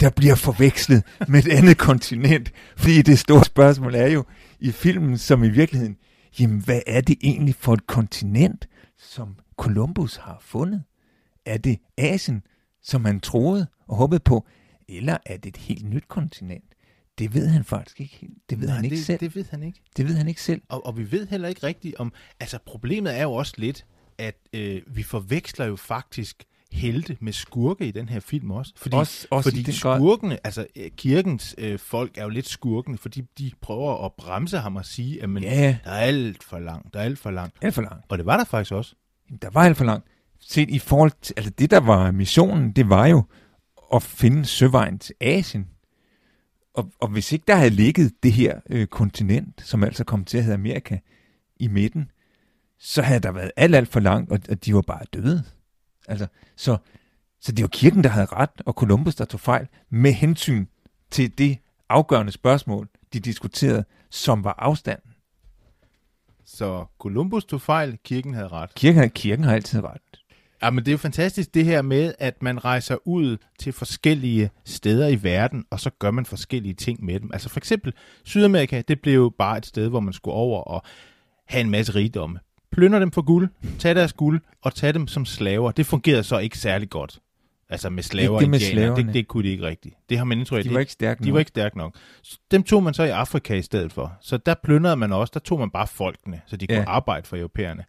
der 0.00 0.10
bliver 0.10 0.34
forvekslet 0.34 1.02
med 1.28 1.46
et 1.46 1.52
andet 1.52 1.78
kontinent. 1.78 2.52
Fordi 2.76 3.02
det 3.02 3.18
store 3.18 3.44
spørgsmål 3.44 3.94
er 3.94 4.06
jo 4.06 4.24
i 4.60 4.70
filmen, 4.70 5.18
som 5.18 5.44
i 5.44 5.48
virkeligheden, 5.48 5.96
jamen 6.40 6.60
hvad 6.64 6.80
er 6.86 7.00
det 7.00 7.16
egentlig 7.22 7.54
for 7.54 7.74
et 7.74 7.86
kontinent, 7.86 8.68
som 8.98 9.36
Columbus 9.56 10.16
har 10.16 10.38
fundet? 10.40 10.82
Er 11.46 11.58
det 11.58 11.78
Asien, 11.98 12.42
som 12.82 13.04
han 13.04 13.20
troede 13.20 13.66
og 13.88 13.96
håbede 13.96 14.20
på, 14.20 14.46
eller 14.88 15.16
er 15.26 15.36
det 15.36 15.46
et 15.46 15.56
helt 15.56 15.84
nyt 15.86 16.08
kontinent? 16.08 16.64
Det 17.18 17.34
ved 17.34 17.48
han 17.48 17.64
faktisk 17.64 18.00
ikke 18.00 18.14
helt. 18.14 18.34
Det 18.50 18.60
ved 18.60 18.66
Nej, 18.66 18.76
han 18.76 18.84
ikke 18.84 18.96
det, 18.96 19.04
selv. 19.04 19.20
det 19.20 19.34
ved 19.34 19.44
han 19.50 19.62
ikke. 19.62 19.80
Det 19.96 20.08
ved 20.08 20.14
han 20.14 20.28
ikke 20.28 20.42
selv. 20.42 20.62
Og, 20.68 20.86
og 20.86 20.98
vi 20.98 21.12
ved 21.12 21.26
heller 21.26 21.48
ikke 21.48 21.62
rigtigt 21.66 21.96
om... 21.96 22.12
Altså, 22.40 22.58
problemet 22.66 23.18
er 23.18 23.22
jo 23.22 23.32
også 23.32 23.54
lidt, 23.56 23.86
at 24.18 24.36
øh, 24.52 24.82
vi 24.86 25.02
forveksler 25.02 25.66
jo 25.66 25.76
faktisk 25.76 26.44
helte 26.72 27.16
med 27.20 27.32
skurke 27.32 27.86
i 27.86 27.90
den 27.90 28.08
her 28.08 28.20
film 28.20 28.50
også. 28.50 28.72
Fordi, 28.76 28.96
Også- 28.96 29.26
også 29.30 29.50
fordi 29.50 29.72
skurkene, 29.72 30.46
altså 30.46 30.66
øh, 30.76 30.90
kirkens 30.96 31.54
øh, 31.58 31.78
folk 31.78 32.18
er 32.18 32.22
jo 32.22 32.28
lidt 32.28 32.48
skurkene, 32.48 32.98
fordi 32.98 33.22
de 33.38 33.50
prøver 33.60 34.04
at 34.04 34.12
bremse 34.18 34.58
ham 34.58 34.76
og 34.76 34.84
sige, 34.84 35.22
at 35.22 35.30
men, 35.30 35.42
Ja. 35.42 35.78
der 35.84 35.90
er 35.90 35.98
alt 36.00 36.42
for 36.44 36.58
langt, 36.58 36.94
der 36.94 37.00
er 37.00 37.04
alt 37.04 37.18
for 37.18 37.30
langt. 37.30 37.56
Alt 37.62 37.74
for 37.74 37.82
langt. 37.82 38.04
Og 38.08 38.18
det 38.18 38.26
var 38.26 38.36
der 38.36 38.44
faktisk 38.44 38.72
også. 38.72 38.94
Jamen, 39.30 39.38
Der 39.42 39.50
var 39.50 39.60
alt 39.62 39.76
for 39.76 39.84
langt. 39.84 40.06
Set 40.40 40.70
i 40.70 40.78
forhold 40.78 41.12
til, 41.22 41.34
altså 41.36 41.50
det 41.58 41.70
der 41.70 41.80
var 41.80 42.10
missionen, 42.12 42.72
det 42.72 42.88
var 42.88 43.06
jo 43.06 43.22
at 43.94 44.02
finde 44.02 44.44
søvejen 44.46 44.98
til 44.98 45.14
Asien. 45.20 45.68
Og, 46.74 46.92
og 47.00 47.08
hvis 47.08 47.32
ikke 47.32 47.44
der 47.48 47.56
havde 47.56 47.70
ligget 47.70 48.12
det 48.22 48.32
her 48.32 48.60
øh, 48.70 48.86
kontinent, 48.86 49.62
som 49.66 49.84
altså 49.84 50.04
kom 50.04 50.24
til 50.24 50.38
at 50.38 50.44
hedde 50.44 50.54
Amerika, 50.54 50.98
i 51.60 51.68
midten, 51.68 52.10
så 52.78 53.02
havde 53.02 53.20
der 53.20 53.32
været 53.32 53.50
alt, 53.56 53.74
alt 53.74 53.88
for 53.88 54.00
langt, 54.00 54.32
og, 54.32 54.38
og 54.50 54.64
de 54.64 54.74
var 54.74 54.82
bare 54.82 55.04
døde. 55.12 55.44
Altså, 56.08 56.26
så, 56.56 56.76
så 57.40 57.52
det 57.52 57.62
var 57.62 57.68
kirken, 57.68 58.04
der 58.04 58.10
havde 58.10 58.26
ret, 58.26 58.62
og 58.66 58.72
Columbus, 58.72 59.14
der 59.14 59.24
tog 59.24 59.40
fejl, 59.40 59.68
med 59.90 60.12
hensyn 60.12 60.66
til 61.10 61.38
det 61.38 61.58
afgørende 61.88 62.32
spørgsmål, 62.32 62.88
de 63.12 63.20
diskuterede, 63.20 63.84
som 64.10 64.44
var 64.44 64.54
afstanden. 64.58 65.10
Så 66.44 66.84
Columbus 66.98 67.44
tog 67.44 67.60
fejl, 67.60 67.98
kirken 68.04 68.34
havde 68.34 68.48
ret. 68.48 68.74
Kirken, 68.74 69.10
kirken 69.10 69.44
har 69.44 69.54
altid 69.54 69.84
ret. 69.84 70.00
Ja, 70.62 70.70
men 70.70 70.78
det 70.78 70.88
er 70.88 70.92
jo 70.92 70.98
fantastisk 70.98 71.54
det 71.54 71.64
her 71.64 71.82
med, 71.82 72.14
at 72.18 72.42
man 72.42 72.64
rejser 72.64 72.96
ud 73.04 73.36
til 73.58 73.72
forskellige 73.72 74.50
steder 74.64 75.08
i 75.08 75.22
verden, 75.22 75.64
og 75.70 75.80
så 75.80 75.90
gør 75.98 76.10
man 76.10 76.26
forskellige 76.26 76.74
ting 76.74 77.04
med 77.04 77.20
dem. 77.20 77.30
Altså 77.32 77.48
for 77.48 77.60
eksempel 77.60 77.92
Sydamerika, 78.24 78.82
det 78.88 79.00
blev 79.00 79.14
jo 79.14 79.32
bare 79.38 79.58
et 79.58 79.66
sted, 79.66 79.88
hvor 79.88 80.00
man 80.00 80.12
skulle 80.12 80.34
over 80.34 80.60
og 80.60 80.82
have 81.46 81.60
en 81.60 81.70
masse 81.70 81.94
rigdomme. 81.94 82.38
Plynder 82.72 82.98
dem 82.98 83.10
for 83.12 83.22
guld, 83.22 83.48
tag 83.78 83.94
deres 83.94 84.12
guld 84.12 84.40
og 84.62 84.74
tag 84.74 84.94
dem 84.94 85.06
som 85.08 85.24
slaver. 85.24 85.70
Det 85.70 85.86
fungerede 85.86 86.22
så 86.24 86.38
ikke 86.38 86.58
særlig 86.58 86.90
godt. 86.90 87.18
Altså 87.70 87.90
med 87.90 88.02
slaver 88.02 88.38
Ikke 88.40 88.40
det 88.40 88.50
med 88.50 88.58
slaverne. 88.60 89.06
det, 89.06 89.14
det 89.14 89.28
kunne 89.28 89.42
de 89.42 89.48
ikke 89.48 89.66
rigtigt. 89.66 89.94
Det 90.08 90.18
har 90.18 90.24
man 90.24 90.38
indtryk. 90.38 90.64
De 90.64 90.74
var 90.74 90.80
ikke 90.80 90.92
stærke 90.92 91.18
de 91.24 91.28
nok. 91.28 91.32
var 91.34 91.38
ikke 91.38 91.48
stærke 91.48 91.78
nok. 91.78 91.94
Så 92.22 92.38
dem 92.50 92.62
tog 92.62 92.82
man 92.82 92.94
så 92.94 93.02
i 93.02 93.08
Afrika 93.08 93.54
i 93.54 93.62
stedet 93.62 93.92
for. 93.92 94.12
Så 94.20 94.36
der 94.36 94.54
plyndrede 94.64 94.96
man 94.96 95.12
også. 95.12 95.30
Der 95.34 95.40
tog 95.40 95.58
man 95.58 95.70
bare 95.70 95.86
folkene, 95.86 96.40
så 96.46 96.56
de 96.56 96.66
Ja. 96.70 96.76
kunne 96.76 96.88
arbejde 96.88 97.26
for 97.26 97.36
europæerne. 97.36 97.84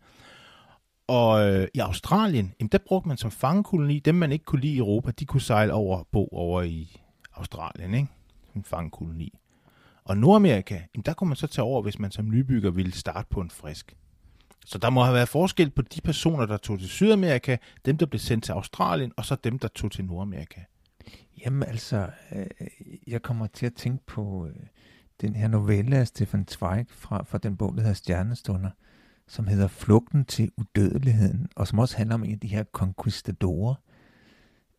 Og 1.07 1.49
øh, 1.53 1.67
i 1.73 1.79
Australien, 1.79 2.53
jamen, 2.59 2.69
der 2.71 2.77
brugte 2.87 3.07
man 3.07 3.17
som 3.17 3.31
fangekoloni, 3.31 3.99
dem 3.99 4.15
man 4.15 4.31
ikke 4.31 4.45
kunne 4.45 4.61
lide 4.61 4.73
i 4.73 4.77
Europa, 4.77 5.11
de 5.11 5.25
kunne 5.25 5.41
sejle 5.41 5.73
over 5.73 5.97
og 5.97 6.07
bo 6.11 6.27
over 6.31 6.61
i 6.61 7.01
Australien, 7.33 7.93
ikke? 7.93 8.07
En 8.55 8.63
fangekoloni. 8.63 9.33
Og 10.05 10.17
Nordamerika, 10.17 10.73
jamen, 10.95 11.03
der 11.05 11.13
kunne 11.13 11.27
man 11.27 11.35
så 11.37 11.47
tage 11.47 11.65
over, 11.65 11.81
hvis 11.81 11.99
man 11.99 12.11
som 12.11 12.29
nybygger 12.29 12.71
ville 12.71 12.91
starte 12.91 13.27
på 13.29 13.41
en 13.41 13.49
frisk. 13.49 13.95
Så 14.65 14.77
der 14.77 14.89
må 14.89 15.03
have 15.03 15.13
været 15.13 15.29
forskel 15.29 15.69
på 15.69 15.81
de 15.81 16.01
personer, 16.01 16.45
der 16.45 16.57
tog 16.57 16.79
til 16.79 16.89
Sydamerika, 16.89 17.57
dem, 17.85 17.97
der 17.97 18.05
blev 18.05 18.19
sendt 18.19 18.43
til 18.43 18.51
Australien, 18.51 19.11
og 19.17 19.25
så 19.25 19.35
dem, 19.35 19.59
der 19.59 19.67
tog 19.67 19.91
til 19.91 20.05
Nordamerika. 20.05 20.61
Jamen 21.45 21.63
altså, 21.63 22.09
øh, 22.31 22.45
jeg 23.07 23.21
kommer 23.21 23.47
til 23.47 23.65
at 23.65 23.73
tænke 23.73 24.05
på 24.05 24.47
øh, 24.47 24.55
den 25.21 25.35
her 25.35 25.47
novelle 25.47 25.97
af 25.97 26.07
Stefan 26.07 26.47
Zweig 26.47 26.85
fra, 26.89 27.23
fra 27.23 27.37
den 27.37 27.57
bog, 27.57 27.73
der 27.73 27.81
hedder 27.81 27.93
Stjernestunder, 27.93 28.69
som 29.27 29.47
hedder 29.47 29.67
Flugten 29.67 30.25
til 30.25 30.51
udødeligheden, 30.57 31.47
og 31.55 31.67
som 31.67 31.79
også 31.79 31.97
handler 31.97 32.15
om 32.15 32.23
en 32.23 32.31
af 32.31 32.39
de 32.39 32.47
her 32.47 32.63
konquistadorer, 32.63 33.75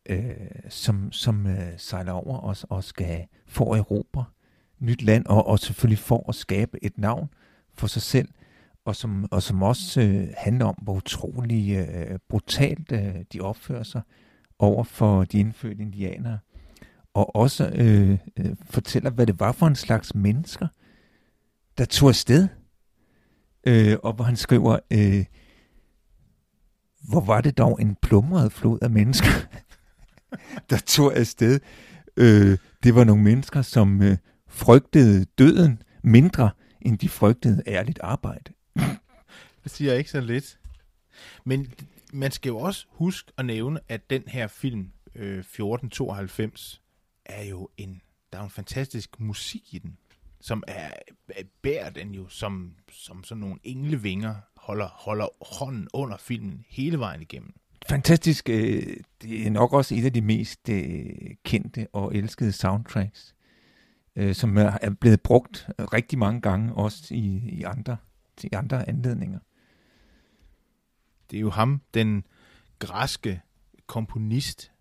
øh, 0.07 0.35
som, 0.69 1.13
som 1.13 1.47
øh, 1.47 1.73
sejler 1.77 2.13
over 2.13 2.39
og, 2.39 2.57
og 2.69 2.85
skal 2.85 3.27
få 3.47 3.77
Europa 3.77 4.21
nyt 4.79 5.03
land, 5.03 5.27
og, 5.27 5.47
og 5.47 5.59
selvfølgelig 5.59 5.99
for 5.99 6.25
at 6.29 6.35
skabe 6.35 6.85
et 6.85 6.99
navn 6.99 7.29
for 7.75 7.87
sig 7.87 8.03
selv, 8.03 8.29
og 8.85 8.97
som, 8.97 9.27
og 9.31 9.43
som 9.43 9.63
også 9.63 10.01
øh, 10.01 10.29
handler 10.37 10.65
om, 10.65 10.75
hvor 10.83 10.95
utrolig 10.95 11.77
øh, 11.77 12.19
brutalt 12.29 12.93
øh, 12.93 13.15
de 13.33 13.41
opfører 13.41 13.83
sig 13.83 14.03
over 14.59 14.85
for 14.85 15.25
de 15.25 15.39
indfødte 15.39 15.83
indianere, 15.83 16.39
og 17.15 17.37
også 17.37 17.71
øh, 17.75 18.19
øh, 18.37 18.57
fortæller, 18.65 19.11
hvad 19.11 19.27
det 19.27 19.41
var 19.41 19.53
for 19.53 19.67
en 19.67 19.77
slags 19.77 20.15
mennesker, 20.15 20.69
der 21.79 21.85
tog 21.85 22.09
afsted. 22.09 22.49
Øh, 23.67 23.97
og 24.03 24.13
hvor 24.13 24.25
han 24.25 24.37
skriver, 24.37 24.79
øh, 24.91 25.25
hvor 27.09 27.21
var 27.21 27.41
det 27.41 27.59
dog 27.59 27.83
en 27.83 27.97
plumret 28.03 28.53
flod 28.53 28.79
af 28.83 28.91
mennesker, 28.91 29.31
der 30.71 30.79
tog 30.87 31.17
afsted. 31.17 31.61
Øh, 32.17 32.59
det 32.83 32.95
var 32.95 33.05
nogle 33.05 33.23
mennesker, 33.23 33.63
som 33.63 34.03
øh, 34.03 34.17
frygtede 34.49 35.25
døden 35.25 35.83
mindre, 36.05 36.51
end 36.81 36.99
de 36.99 37.09
frygtede 37.09 37.63
ærligt 37.67 37.99
arbejde. 38.03 38.53
Det 39.65 39.73
siger 39.73 39.95
ikke 39.95 40.11
så 40.11 40.21
lidt. 40.21 40.59
Men 41.45 41.73
man 42.13 42.31
skal 42.31 42.49
jo 42.49 42.59
også 42.59 42.87
huske 42.89 43.33
at 43.37 43.45
nævne, 43.45 43.81
at 43.89 44.11
den 44.11 44.23
her 44.27 44.47
film, 44.47 44.93
øh, 45.15 45.39
1492, 45.39 46.83
er 47.25 47.45
jo 47.45 47.69
en, 47.77 48.03
der 48.33 48.39
er 48.39 48.43
en 48.43 48.51
fantastisk 48.51 49.21
musik 49.21 49.75
i 49.75 49.79
den, 49.79 49.97
som 50.41 50.63
er, 50.69 50.91
er 51.29 51.43
bærer 51.63 51.91
den 51.91 52.15
jo 52.15 52.29
som, 52.29 52.75
som 52.93 53.25
sådan 53.25 53.41
nogle 53.41 53.59
englevinger, 53.65 54.35
holder, 54.57 54.89
holder 54.89 55.27
hånden 55.59 55.89
under 55.93 56.17
filmen 56.17 56.65
hele 56.69 56.99
vejen 56.99 57.23
igennem. 57.23 57.55
Fantastisk. 57.89 58.49
Øh, 58.49 58.97
det 59.23 59.47
er 59.47 59.51
nok 59.51 59.73
også 59.73 59.95
et 59.95 60.05
af 60.05 60.13
de 60.13 60.21
mest 60.21 60.69
øh, 60.69 61.05
kendte 61.45 61.87
og 61.93 62.15
elskede 62.15 62.53
soundtracks, 62.53 63.35
øh, 64.17 64.35
som 64.35 64.57
er 64.57 64.79
er 64.83 64.91
blevet 64.91 65.21
brugt 65.21 65.69
rigtig 65.79 66.19
mange 66.19 66.41
gange, 66.41 66.75
også 66.75 67.15
i, 67.15 67.43
i, 67.49 67.63
andre, 67.63 67.97
i 68.45 68.49
andre 68.53 68.89
anledninger. 68.89 69.39
Det 71.31 71.37
er 71.37 71.41
jo 71.41 71.51
ham, 71.51 71.81
den 71.95 72.27
græske 72.79 73.41
komponist 73.87 74.73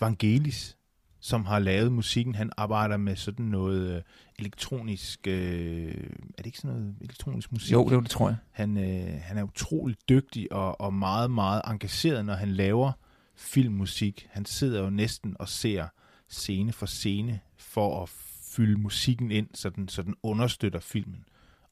Vangelis, 0.00 0.76
som 1.20 1.44
har 1.44 1.58
lavet 1.58 1.92
musikken. 1.92 2.34
Han 2.34 2.50
arbejder 2.56 2.96
med 2.96 3.16
sådan 3.16 3.46
noget 3.46 3.96
øh, 3.96 4.02
elektronisk... 4.38 5.26
Øh, 5.26 5.94
er 6.28 6.36
det 6.36 6.46
ikke 6.46 6.58
sådan 6.58 6.76
noget 6.76 6.96
elektronisk 7.00 7.52
musik? 7.52 7.72
Jo, 7.72 7.88
det, 7.88 8.02
det 8.02 8.10
tror 8.10 8.28
jeg. 8.28 8.36
Han, 8.50 8.76
øh, 8.76 9.20
han 9.22 9.38
er 9.38 9.42
utrolig 9.42 9.96
dygtig 10.08 10.52
og, 10.52 10.80
og 10.80 10.94
meget, 10.94 11.30
meget 11.30 11.62
engageret, 11.66 12.24
når 12.24 12.34
han 12.34 12.48
laver 12.48 12.92
filmmusik. 13.36 14.28
Han 14.30 14.44
sidder 14.44 14.82
jo 14.82 14.90
næsten 14.90 15.36
og 15.38 15.48
ser 15.48 15.88
scene 16.28 16.72
for 16.72 16.86
scene 16.86 17.40
for 17.56 18.02
at 18.02 18.08
fylde 18.42 18.80
musikken 18.80 19.30
ind, 19.30 19.48
så 19.54 19.70
den, 19.70 19.88
så 19.88 20.02
den 20.02 20.14
understøtter 20.22 20.80
filmen. 20.80 21.24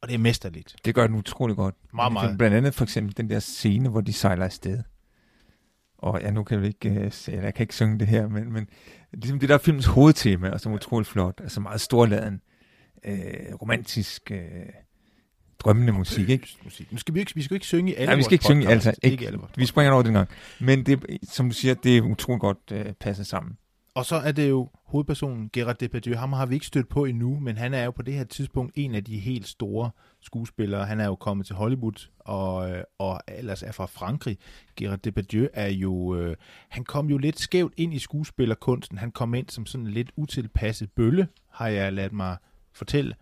Og 0.07 0.11
det 0.11 0.15
er 0.15 0.19
mesterligt. 0.19 0.77
Det 0.85 0.95
gør 0.95 1.07
den 1.07 1.17
utrolig 1.17 1.57
godt. 1.57 1.75
Meget, 1.95 2.13
meget. 2.13 2.39
Blandt 2.39 2.57
andet 2.57 2.75
for 2.75 2.85
eksempel 2.85 3.17
den 3.17 3.31
der 3.31 3.39
scene, 3.39 3.89
hvor 3.89 4.01
de 4.01 4.13
sejler 4.13 4.45
afsted. 4.45 4.83
Og 5.99 6.21
ja, 6.23 6.31
nu 6.31 6.45
kan 6.45 6.59
jeg 6.59 6.67
ikke, 6.67 6.91
uh, 7.29 7.35
jeg 7.35 7.55
kan 7.55 7.63
ikke 7.63 7.75
synge 7.75 7.99
det 7.99 8.07
her, 8.07 8.29
men, 8.29 8.53
men 8.53 8.69
ligesom 9.13 9.39
det 9.39 9.49
der 9.49 9.55
er 9.55 9.59
filmens 9.59 9.87
hovedtema, 9.87 10.51
og 10.51 10.61
som 10.61 10.73
er 10.73 10.77
utrolig 10.77 11.07
flot, 11.07 11.41
altså 11.43 11.61
meget 11.61 11.81
storladen, 11.81 12.41
øh, 13.05 13.55
romantisk, 13.63 14.31
øh, 14.31 14.41
drømmende 15.59 15.93
musik, 15.93 16.29
ikke? 16.29 16.57
Musik. 16.65 16.93
Nu 16.93 16.99
skal 16.99 17.15
vi 17.15 17.21
ikke, 17.21 17.35
vi 17.35 17.43
skal 17.43 17.55
ikke 17.55 17.67
synge 17.67 17.93
i 17.93 17.95
alle 17.95 18.07
Nej, 18.07 18.17
vi 18.17 18.23
skal 18.23 18.33
ikke 18.33 18.45
synge 18.45 18.63
i 18.63 18.67
podcasts. 18.67 18.87
alt. 18.87 19.13
Ikke, 19.13 19.27
alle 19.27 19.39
vi 19.57 19.67
springer 19.67 19.93
over 19.93 20.03
den 20.03 20.13
gang. 20.13 20.29
Men 20.61 20.87
det, 20.87 21.19
som 21.23 21.49
du 21.49 21.55
siger, 21.55 21.75
det 21.75 21.97
er 21.97 22.03
utroligt 22.03 22.41
godt 22.41 22.59
øh, 22.73 22.93
passet 22.93 23.27
sammen. 23.27 23.57
Og 23.97 24.07
så 24.07 24.17
er 24.17 24.33
det 24.33 24.49
jo 24.49 24.71
hovedpersonen 24.85 25.51
Gerard 25.53 25.77
Depardieu. 25.79 26.17
Ham 26.17 26.33
har 26.33 26.47
vi 26.47 26.55
ikke 26.55 26.67
stødt 26.67 26.89
på 26.89 27.05
endnu, 27.05 27.39
men 27.41 27.57
han 27.57 27.75
er 27.75 27.85
jo 27.85 27.91
på 27.91 28.03
det 28.03 28.15
her 28.15 28.25
tidspunkt 28.25 28.73
en 28.75 28.95
af 28.95 29.05
de 29.05 29.19
helt 29.19 29.49
store 29.49 29.91
skuespillere. 30.21 30.87
Han 30.87 31.01
er 31.01 31.05
jo 31.07 31.15
kommet 31.15 31.47
til 31.47 31.57
Hollywood 31.57 32.09
og, 32.19 32.71
øh, 32.71 32.85
og 32.99 33.21
ellers 33.29 33.63
er 33.63 33.73
fra 33.73 33.87
Frankrig. 33.87 34.39
Gerard 34.77 34.99
Depardieu 34.99 35.49
er 35.53 35.69
jo... 35.69 36.17
Øh, 36.17 36.37
han 36.69 36.85
kom 36.85 37.11
jo 37.11 37.19
lidt 37.19 37.41
skævt 37.41 37.73
ind 37.77 37.95
i 37.95 37.99
skuespillerkunsten. 37.99 38.99
Han 38.99 39.11
kom 39.11 39.35
ind 39.35 39.49
som 39.49 39.67
sådan 39.67 39.87
en 39.87 39.93
lidt 39.93 40.11
utilpasset 40.17 40.91
bølle, 40.93 41.29
har 41.51 41.69
jeg 41.69 41.93
ladt 41.93 42.13
mig 42.13 42.37
fortælle. 42.73 43.15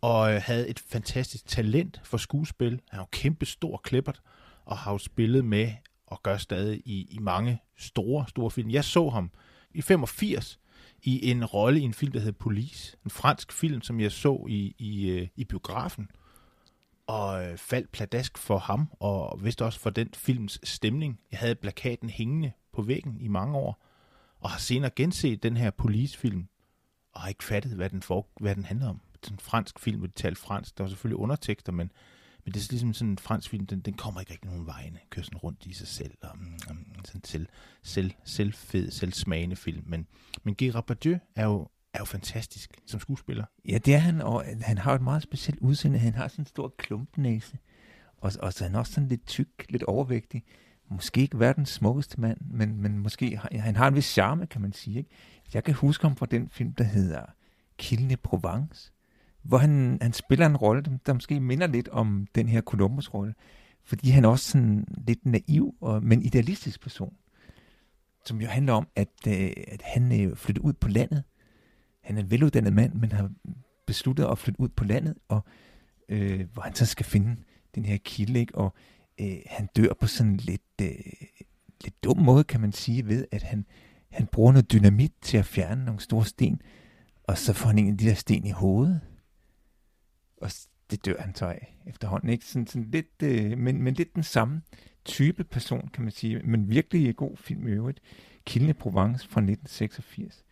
Og 0.00 0.34
øh, 0.34 0.40
havde 0.44 0.68
et 0.68 0.78
fantastisk 0.78 1.46
talent 1.46 2.00
for 2.04 2.16
skuespil. 2.16 2.80
Han 2.90 2.98
er 2.98 3.02
jo 3.02 3.08
kæmpe 3.12 3.46
stor 3.46 3.80
klippert 3.84 4.20
og 4.64 4.76
har 4.76 4.92
jo 4.92 4.98
spillet 4.98 5.44
med 5.44 5.70
og 6.06 6.22
gør 6.22 6.36
stadig 6.36 6.82
i, 6.84 7.08
i 7.10 7.18
mange 7.18 7.58
store, 7.78 8.24
store 8.28 8.50
film. 8.50 8.70
Jeg 8.70 8.84
så 8.84 9.08
ham 9.08 9.30
i 9.74 9.82
85 9.82 10.58
i 11.02 11.30
en 11.30 11.44
rolle 11.44 11.80
i 11.80 11.82
en 11.82 11.94
film, 11.94 12.12
der 12.12 12.18
hedder 12.18 12.38
Police. 12.38 12.96
En 13.04 13.10
fransk 13.10 13.52
film, 13.52 13.82
som 13.82 14.00
jeg 14.00 14.12
så 14.12 14.46
i, 14.48 14.74
i, 14.78 15.10
øh, 15.10 15.28
i 15.36 15.44
biografen. 15.44 16.10
Og 17.06 17.44
øh, 17.44 17.58
faldt 17.58 17.92
pladask 17.92 18.38
for 18.38 18.58
ham, 18.58 18.88
og 19.00 19.44
vist 19.44 19.62
også 19.62 19.80
for 19.80 19.90
den 19.90 20.08
films 20.14 20.60
stemning. 20.64 21.20
Jeg 21.30 21.38
havde 21.38 21.54
plakaten 21.54 22.10
hængende 22.10 22.52
på 22.72 22.82
væggen 22.82 23.20
i 23.20 23.28
mange 23.28 23.58
år, 23.58 23.86
og 24.40 24.50
har 24.50 24.58
senere 24.58 24.90
genset 24.96 25.42
den 25.42 25.56
her 25.56 25.70
Police-film, 25.70 26.48
og 27.12 27.20
har 27.20 27.28
ikke 27.28 27.44
fattet, 27.44 27.72
hvad 27.72 27.90
den, 27.90 28.02
for, 28.02 28.26
hvad 28.40 28.54
den 28.54 28.64
handler 28.64 28.88
om. 28.88 29.00
Det 29.22 29.28
er 29.28 29.32
en 29.32 29.38
fransk 29.38 29.78
film, 29.78 29.98
hvor 29.98 30.06
de 30.06 30.12
talte 30.12 30.40
fransk. 30.40 30.78
Der 30.78 30.84
var 30.84 30.88
selvfølgelig 30.88 31.18
undertekster, 31.18 31.72
men 31.72 31.92
men 32.44 32.54
det 32.54 32.62
er 32.62 32.66
ligesom 32.70 32.92
sådan 32.92 33.10
en 33.10 33.18
fransk 33.18 33.50
film, 33.50 33.66
den, 33.66 33.80
den 33.80 33.94
kommer 33.94 34.20
ikke 34.20 34.32
rigtig 34.32 34.50
nogen 34.50 34.66
vegne. 34.66 34.98
Kører 35.10 35.24
sådan 35.24 35.38
rundt 35.38 35.66
i 35.66 35.72
sig 35.72 35.88
selv. 35.88 36.14
Og, 36.22 36.30
um, 36.70 36.86
sådan 37.04 37.24
selv, 37.24 37.46
selv, 37.82 38.12
selvfed, 38.24 38.90
selvsmagende 38.90 39.56
film. 39.56 39.84
Men, 39.86 40.06
men 40.42 40.54
Gerard 40.54 40.82
Depardieu 40.82 41.18
er 41.36 41.44
jo, 41.44 41.68
er 41.94 41.98
jo 41.98 42.04
fantastisk 42.04 42.70
som 42.86 43.00
skuespiller. 43.00 43.44
Ja, 43.68 43.78
det 43.78 43.94
er 43.94 43.98
han, 43.98 44.20
og 44.20 44.44
han 44.60 44.78
har 44.78 44.94
et 44.94 45.02
meget 45.02 45.22
specielt 45.22 45.60
udseende. 45.60 45.98
Han 45.98 46.14
har 46.14 46.28
sådan 46.28 46.42
en 46.42 46.46
stor 46.46 46.74
klumpnæse. 46.78 47.58
Og, 48.16 48.32
og 48.40 48.52
så 48.52 48.64
er 48.64 48.68
han 48.68 48.78
også 48.78 48.92
sådan 48.92 49.08
lidt 49.08 49.26
tyk, 49.26 49.66
lidt 49.68 49.82
overvægtig. 49.82 50.44
Måske 50.90 51.20
ikke 51.20 51.38
verdens 51.38 51.68
smukkeste 51.68 52.20
mand, 52.20 52.38
men, 52.40 52.82
men 52.82 52.98
måske 52.98 53.36
har, 53.36 53.48
han 53.58 53.76
har 53.76 53.88
en 53.88 53.94
vis 53.94 54.04
charme, 54.04 54.46
kan 54.46 54.60
man 54.60 54.72
sige. 54.72 54.98
Ikke? 54.98 55.10
Jeg 55.54 55.64
kan 55.64 55.74
huske 55.74 56.02
ham 56.02 56.16
fra 56.16 56.26
den 56.26 56.48
film, 56.48 56.72
der 56.72 56.84
hedder 56.84 57.22
Kilden 57.78 58.18
Provence, 58.22 58.92
hvor 59.44 59.58
han, 59.58 59.98
han 60.02 60.12
spiller 60.12 60.46
en 60.46 60.56
rolle, 60.56 60.82
der 61.06 61.12
måske 61.12 61.40
minder 61.40 61.66
lidt 61.66 61.88
om 61.88 62.26
den 62.34 62.48
her 62.48 62.60
Columbus-rolle, 62.60 63.34
fordi 63.84 64.10
han 64.10 64.24
er 64.24 64.28
også 64.28 64.50
sådan 64.50 64.86
lidt 65.06 65.26
naiv, 65.26 65.74
og, 65.80 66.02
men 66.02 66.22
idealistisk 66.22 66.80
person, 66.80 67.14
som 68.26 68.40
jo 68.40 68.46
handler 68.46 68.72
om, 68.72 68.88
at, 68.96 69.08
øh, 69.28 69.52
at 69.68 69.82
han 69.82 70.20
øh, 70.20 70.36
flytter 70.36 70.62
ud 70.62 70.72
på 70.72 70.88
landet. 70.88 71.24
Han 72.00 72.16
er 72.16 72.20
en 72.20 72.30
veluddannet 72.30 72.72
mand, 72.72 72.94
men 72.94 73.12
har 73.12 73.30
besluttet 73.86 74.24
at 74.24 74.38
flytte 74.38 74.60
ud 74.60 74.68
på 74.68 74.84
landet, 74.84 75.14
og 75.28 75.44
øh, 76.08 76.46
hvor 76.52 76.62
han 76.62 76.74
så 76.74 76.86
skal 76.86 77.06
finde 77.06 77.36
den 77.74 77.84
her 77.84 77.96
kilde, 78.04 78.40
ikke? 78.40 78.54
og 78.54 78.74
øh, 79.20 79.36
han 79.46 79.68
dør 79.76 79.94
på 80.00 80.06
sådan 80.06 80.36
lidt, 80.36 80.62
øh, 80.82 80.88
lidt 81.84 82.04
dum 82.04 82.18
måde, 82.18 82.44
kan 82.44 82.60
man 82.60 82.72
sige, 82.72 83.06
ved 83.06 83.26
at 83.32 83.42
han, 83.42 83.66
han 84.10 84.26
bruger 84.26 84.52
noget 84.52 84.72
dynamit 84.72 85.12
til 85.22 85.36
at 85.36 85.44
fjerne 85.44 85.84
nogle 85.84 86.00
store 86.00 86.24
sten, 86.24 86.60
og 87.24 87.38
så 87.38 87.52
får 87.52 87.68
han 87.68 87.78
en 87.78 87.90
af 87.90 87.98
de 87.98 88.06
der 88.06 88.14
sten 88.14 88.46
i 88.46 88.50
hovedet 88.50 89.00
og 90.44 90.50
det 90.90 91.04
dør 91.04 91.14
han 91.18 91.34
så 91.34 91.46
af 91.46 91.76
efterhånden. 91.86 92.28
Ikke? 92.28 92.44
Sådan, 92.44 92.66
sådan 92.66 92.90
lidt, 92.90 93.22
øh, 93.22 93.58
men, 93.58 93.82
men 93.82 93.94
lidt 93.94 94.14
den 94.14 94.22
samme 94.22 94.62
type 95.04 95.44
person, 95.44 95.90
kan 95.92 96.02
man 96.02 96.12
sige. 96.12 96.40
Men 96.44 96.70
virkelig 96.70 97.16
god 97.16 97.36
film 97.36 97.68
i 97.68 97.70
øvrigt. 97.70 98.00
Kilden 98.46 98.70
i 98.70 98.72
Provence 98.72 99.28
fra 99.28 99.40
1986. 99.40 100.44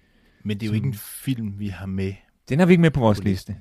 Men 0.45 0.61
det 0.61 0.67
er 0.67 0.71
jo 0.71 0.75
ikke 0.75 0.87
en 0.87 0.95
film, 0.95 1.59
vi 1.59 1.69
har 1.69 1.87
med. 1.87 2.15
Den 2.49 2.59
har 2.59 2.67
vi 2.67 2.73
ikke 2.73 2.81
med 2.81 2.91
på 2.91 3.01
vores 3.01 3.25
liste. 3.25 3.57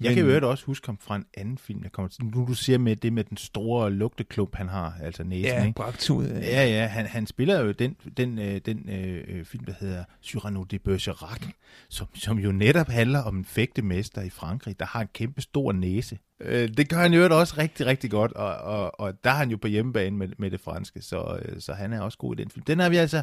Jeg 0.00 0.08
men, 0.08 0.26
kan 0.26 0.40
jo 0.40 0.50
også 0.50 0.64
huske 0.64 0.86
ham 0.86 0.98
fra 1.00 1.16
en 1.16 1.24
anden 1.36 1.58
film, 1.58 1.82
der 1.82 1.88
kommer 1.88 2.08
til. 2.08 2.24
Nu 2.24 2.46
du 2.46 2.54
siger 2.54 2.78
med 2.78 2.96
det 2.96 3.12
med 3.12 3.24
den 3.24 3.36
store 3.36 3.90
lugteklump, 3.90 4.54
han 4.54 4.68
har, 4.68 4.94
altså 5.02 5.24
næsen, 5.24 5.44
ja, 5.44 5.64
ikke? 5.64 5.74
Bragtud, 5.74 6.26
ja, 6.26 6.38
ja, 6.40 6.66
ja. 6.66 6.86
Han, 6.86 7.06
han 7.06 7.26
spiller 7.26 7.60
jo 7.60 7.72
den, 7.72 7.96
den, 8.16 8.38
øh, 8.38 8.60
den 8.66 8.88
øh, 8.90 9.44
film, 9.44 9.64
der 9.64 9.74
hedder 9.80 10.04
Cyrano 10.22 10.62
de 10.62 10.78
Bergerac, 10.78 11.40
som, 11.88 12.06
som 12.14 12.38
jo 12.38 12.52
netop 12.52 12.88
handler 12.88 13.18
om 13.22 13.36
en 13.36 13.44
fægtemester 13.44 14.22
i 14.22 14.30
Frankrig, 14.30 14.78
der 14.78 14.86
har 14.86 15.00
en 15.00 15.08
kæmpe 15.14 15.40
stor 15.40 15.72
næse. 15.72 16.18
Øh, 16.40 16.68
det 16.68 16.88
gør 16.88 16.96
han 16.96 17.14
jo 17.14 17.38
også 17.38 17.54
rigtig, 17.58 17.86
rigtig 17.86 18.10
godt, 18.10 18.32
og, 18.32 18.54
og, 18.54 19.00
og 19.00 19.24
der 19.24 19.30
er 19.30 19.34
han 19.34 19.50
jo 19.50 19.56
på 19.56 19.68
hjemmebane 19.68 20.16
med, 20.16 20.28
med 20.38 20.50
det 20.50 20.60
franske, 20.60 21.02
så, 21.02 21.38
øh, 21.42 21.60
så 21.60 21.72
han 21.72 21.92
er 21.92 22.00
også 22.00 22.18
god 22.18 22.38
i 22.38 22.42
den 22.42 22.50
film. 22.50 22.64
Den 22.64 22.78
har 22.78 22.88
vi 22.88 22.96
altså 22.96 23.22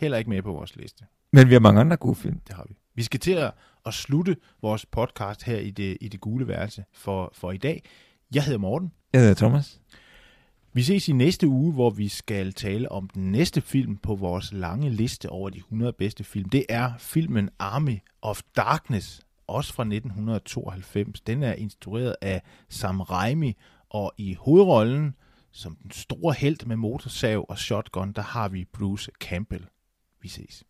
heller 0.00 0.18
ikke 0.18 0.30
med 0.30 0.42
på 0.42 0.52
vores 0.52 0.76
liste. 0.76 1.04
Men 1.32 1.48
vi 1.48 1.52
har 1.52 1.60
mange 1.60 1.80
andre 1.80 1.96
gode 1.96 2.14
film. 2.14 2.40
Det 2.48 2.56
har 2.56 2.66
vi. 2.68 2.74
Vi 2.94 3.02
skal 3.02 3.20
til 3.20 3.32
at, 3.32 3.52
at 3.86 3.94
slutte 3.94 4.36
vores 4.62 4.86
podcast 4.86 5.42
her 5.42 5.56
i 5.56 5.70
det, 5.70 5.96
i 6.00 6.08
det 6.08 6.20
gule 6.20 6.48
værelse 6.48 6.84
for, 6.92 7.30
for 7.34 7.52
i 7.52 7.56
dag. 7.56 7.82
Jeg 8.34 8.44
hedder 8.44 8.58
Morten. 8.58 8.92
Jeg 9.12 9.20
hedder 9.20 9.34
Thomas. 9.34 9.80
Vi 10.72 10.82
ses 10.82 11.08
i 11.08 11.12
næste 11.12 11.48
uge, 11.48 11.72
hvor 11.72 11.90
vi 11.90 12.08
skal 12.08 12.52
tale 12.52 12.92
om 12.92 13.08
den 13.08 13.32
næste 13.32 13.60
film 13.60 13.96
på 13.96 14.14
vores 14.14 14.52
lange 14.52 14.90
liste 14.90 15.28
over 15.28 15.50
de 15.50 15.58
100 15.58 15.92
bedste 15.92 16.24
film. 16.24 16.48
Det 16.48 16.66
er 16.68 16.92
filmen 16.98 17.50
Army 17.58 17.98
of 18.22 18.42
Darkness, 18.56 19.20
også 19.46 19.72
fra 19.72 19.82
1992. 19.82 21.20
Den 21.20 21.42
er 21.42 21.52
instrueret 21.52 22.16
af 22.20 22.42
Sam 22.68 23.00
Raimi, 23.00 23.56
og 23.90 24.12
i 24.18 24.34
hovedrollen 24.34 25.14
som 25.52 25.76
den 25.82 25.90
store 25.90 26.34
held 26.34 26.66
med 26.66 26.76
motorsav 26.76 27.46
og 27.48 27.58
shotgun, 27.58 28.12
der 28.12 28.22
har 28.22 28.48
vi 28.48 28.64
Bruce 28.64 29.10
Campbell. 29.20 29.66
Vi 30.20 30.28
ses. 30.28 30.64